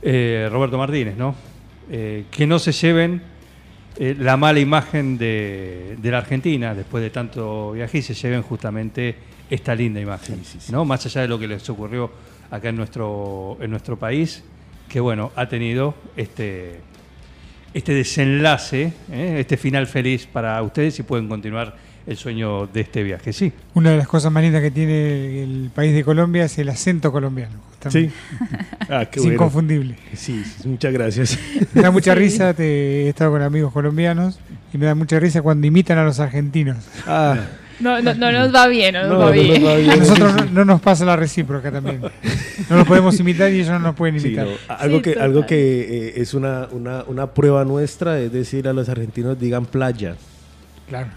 [0.00, 1.34] eh, Roberto Martínez, ¿no?
[1.92, 3.20] Eh, que no se lleven
[3.98, 8.40] eh, la mala imagen de, de la Argentina después de tanto viaje y se lleven
[8.40, 9.14] justamente
[9.50, 10.40] esta linda imagen,
[10.70, 10.84] ¿no?
[10.84, 12.10] Más allá de lo que les ocurrió
[12.50, 14.42] acá en nuestro, en nuestro país,
[14.88, 16.80] que bueno, ha tenido este,
[17.74, 19.36] este desenlace, ¿eh?
[19.38, 21.76] este final feliz para ustedes y pueden continuar
[22.06, 23.52] el sueño de este viaje, sí.
[23.74, 27.12] Una de las cosas más lindas que tiene el país de Colombia es el acento
[27.12, 27.56] colombiano.
[27.68, 28.10] justamente.
[28.10, 28.46] Sí.
[28.92, 29.34] Ah, qué es bueno.
[29.34, 29.96] inconfundible.
[30.14, 31.38] Sí, sí, muchas gracias.
[31.72, 34.40] Me da mucha risa, te, he estado con amigos colombianos
[34.72, 36.78] y me da mucha risa cuando imitan a los argentinos.
[37.06, 37.36] Ah,
[37.80, 39.62] No, no, no nos va bien, no nos no, va no bien.
[39.62, 42.00] nos va A nosotros no, no nos pasa la recíproca también.
[42.68, 44.46] No los podemos imitar y ellos no nos pueden Sí, imitar.
[44.46, 45.24] no, Algo Sí, que, total.
[45.26, 49.64] algo que eh, es una, una, una prueba nuestra es decir a los argentinos digan
[49.66, 50.14] playa.
[50.88, 51.08] Claro.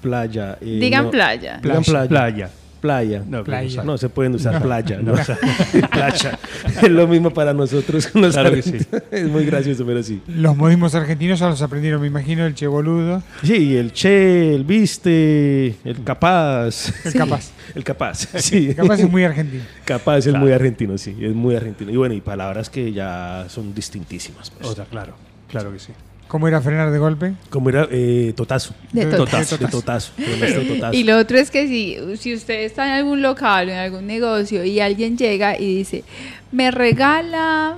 [0.00, 0.58] Playa.
[0.60, 1.60] eh, Digan no- playa.
[1.62, 2.08] Digan playa.
[2.08, 2.50] Playa.
[2.82, 3.22] Playa.
[3.26, 3.84] No, Playa.
[3.84, 5.14] No se pueden usar playa, ¿no?
[5.90, 6.38] playa.
[6.82, 8.86] Es lo mismo para nosotros Claro que argentinos.
[9.12, 10.20] Es muy gracioso, pero sí.
[10.26, 13.22] Los modismos argentinos ya los aprendieron, me imagino, el che boludo.
[13.44, 16.92] Sí, el che, el viste, el capaz.
[17.06, 17.52] El capaz.
[17.74, 18.70] El capaz, sí.
[18.70, 19.62] El capaz es muy argentino.
[19.84, 20.40] Capaz es Claro.
[20.40, 21.16] muy argentino, sí.
[21.20, 21.90] Es muy argentino.
[21.92, 24.50] Y bueno, y palabras que ya son distintísimas.
[24.50, 24.68] pues.
[24.68, 25.14] Otra, claro,
[25.48, 25.92] claro que sí.
[26.32, 27.34] ¿Cómo era frenar de golpe?
[27.50, 28.74] Como era eh, totazo.
[28.90, 29.58] De De totazo.
[29.58, 30.12] De totazo.
[30.16, 30.94] de nuestro totazo.
[30.94, 34.06] Y lo otro es que si, si usted está en algún local o en algún
[34.06, 36.04] negocio y alguien llega y dice,
[36.50, 37.76] me regala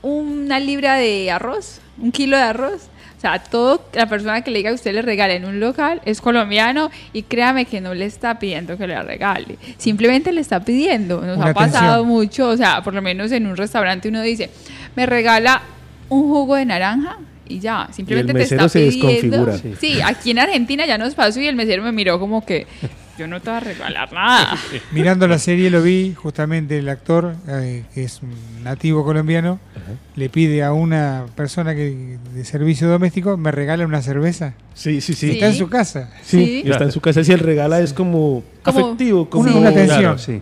[0.00, 2.88] una libra de arroz, un kilo de arroz.
[3.18, 6.00] O sea, todo la persona que le diga que usted le regale en un local
[6.06, 9.58] es colombiano y créame que no le está pidiendo que le regale.
[9.76, 11.20] Simplemente le está pidiendo.
[11.20, 12.08] Nos Una ha pasado atención.
[12.08, 14.48] mucho, o sea, por lo menos en un restaurante uno dice,
[14.96, 15.60] me regala
[16.08, 17.18] un jugo de naranja
[17.48, 19.08] y ya, simplemente te mesero está se pidiendo.
[19.46, 19.76] desconfigura.
[19.80, 20.00] Sí.
[20.02, 22.66] aquí en Argentina ya nos pasó y el mesero me miró como que,
[23.18, 24.56] yo no te voy a regalar nada.
[24.92, 28.32] Mirando la serie lo vi, justamente el actor, eh, que es un
[28.64, 29.60] nativo colombiano,
[30.16, 34.54] le pide a una persona que de servicio doméstico, me regala una cerveza.
[34.74, 35.30] Sí, sí, sí.
[35.32, 36.10] Está en su casa.
[36.24, 37.22] Sí, está en su casa.
[37.22, 40.00] Si el regala es como, Como- afectivo, como Una- una atención.
[40.00, 40.40] Claro, sí.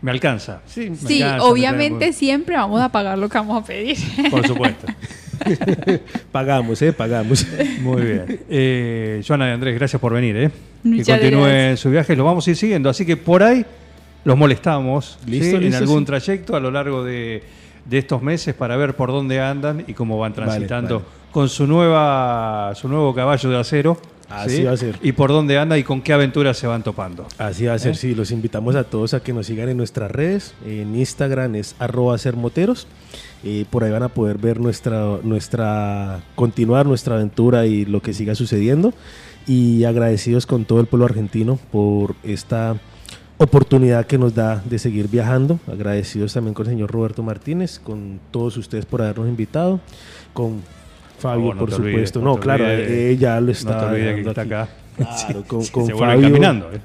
[0.00, 0.60] Me alcanza.
[0.66, 3.96] Sí, Me Sí, alcanza, obviamente me siempre vamos a pagar lo que vamos a pedir.
[4.30, 4.86] Por supuesto.
[6.32, 6.92] pagamos, ¿eh?
[6.92, 7.46] Pagamos.
[7.80, 8.40] Muy bien.
[8.48, 10.36] Eh, Joana y Andrés, gracias por venir.
[10.36, 10.50] ¿eh?
[10.82, 11.80] Muchas que continúen gracias.
[11.80, 12.88] su viaje, lo vamos a ir siguiendo.
[12.88, 13.64] Así que por ahí
[14.24, 15.30] los molestamos ¿sí?
[15.30, 16.06] Listo, en algún sí.
[16.06, 17.42] trayecto a lo largo de,
[17.84, 21.10] de estos meses para ver por dónde andan y cómo van transitando vale.
[21.32, 23.98] con su nueva su nuevo caballo de acero.
[24.28, 24.62] Así ¿sí?
[24.64, 24.98] va a ser.
[25.02, 27.26] Y por dónde anda y con qué aventuras se van topando.
[27.38, 28.14] Así va a ser, sí.
[28.14, 30.54] Los invitamos a todos a que nos sigan en nuestras redes.
[30.66, 32.86] En Instagram es arroba sermoteros.
[33.44, 38.12] Eh, por ahí van a poder ver nuestra, nuestra, continuar nuestra aventura y lo que
[38.14, 38.92] siga sucediendo.
[39.46, 42.76] Y agradecidos con todo el pueblo argentino por esta
[43.36, 45.58] oportunidad que nos da de seguir viajando.
[45.70, 49.80] Agradecidos también con el señor Roberto Martínez, con todos ustedes por habernos invitado,
[50.32, 50.62] con
[51.18, 52.20] Fabio, no por te olvides, supuesto.
[52.20, 52.90] no No, te claro, olvides.
[52.90, 53.80] eh, lo No está.
[53.80, 54.68] te olvides que está acá.
[54.96, 56.28] Claro, con, Sí, con se vuelven Fabio.
[56.28, 56.70] caminando.
[56.72, 56.80] ¿eh?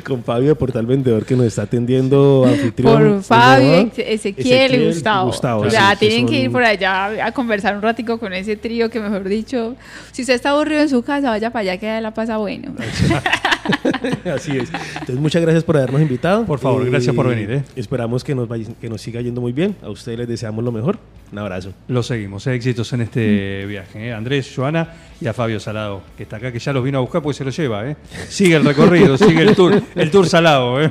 [0.06, 2.92] con Fabio de Portal Vendedor que nos está atendiendo anfitrión.
[3.14, 5.30] Por Fabio, Ezequiel, y Gustavo.
[5.30, 8.56] o sea, sí, tienen que son- ir por allá a conversar un ratico con ese
[8.56, 9.74] trío que, mejor dicho,
[10.12, 12.72] si usted está aburrido en su casa, vaya para allá que la pasa bueno.
[14.34, 14.68] Así es.
[14.94, 16.44] Entonces, muchas gracias por habernos invitado.
[16.44, 17.62] Por favor, gracias por venir, ¿eh?
[17.76, 19.76] Esperamos que nos, vaya- que nos siga yendo muy bien.
[19.82, 20.98] A ustedes les deseamos lo mejor.
[21.32, 21.72] Un abrazo.
[21.88, 24.08] Lo seguimos, éxitos en este viaje.
[24.08, 24.12] ¿eh?
[24.12, 24.88] Andrés, Joana
[25.20, 27.44] y a Fabio Salado, que está acá, que ya los vino a buscar porque se
[27.44, 27.88] los lleva.
[27.88, 27.96] ¿eh?
[28.28, 30.80] Sigue el recorrido, sigue el tour, el tour salado.
[30.82, 30.90] ¿eh?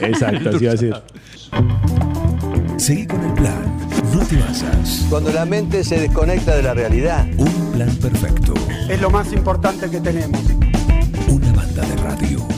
[0.00, 1.02] Exacto, así va a ser.
[2.76, 3.78] Seguí con el plan.
[4.14, 5.06] No te basas.
[5.10, 7.26] Cuando la mente se desconecta de la realidad.
[7.36, 8.54] Un plan perfecto.
[8.88, 10.40] Es lo más importante que tenemos
[11.86, 12.57] de radio.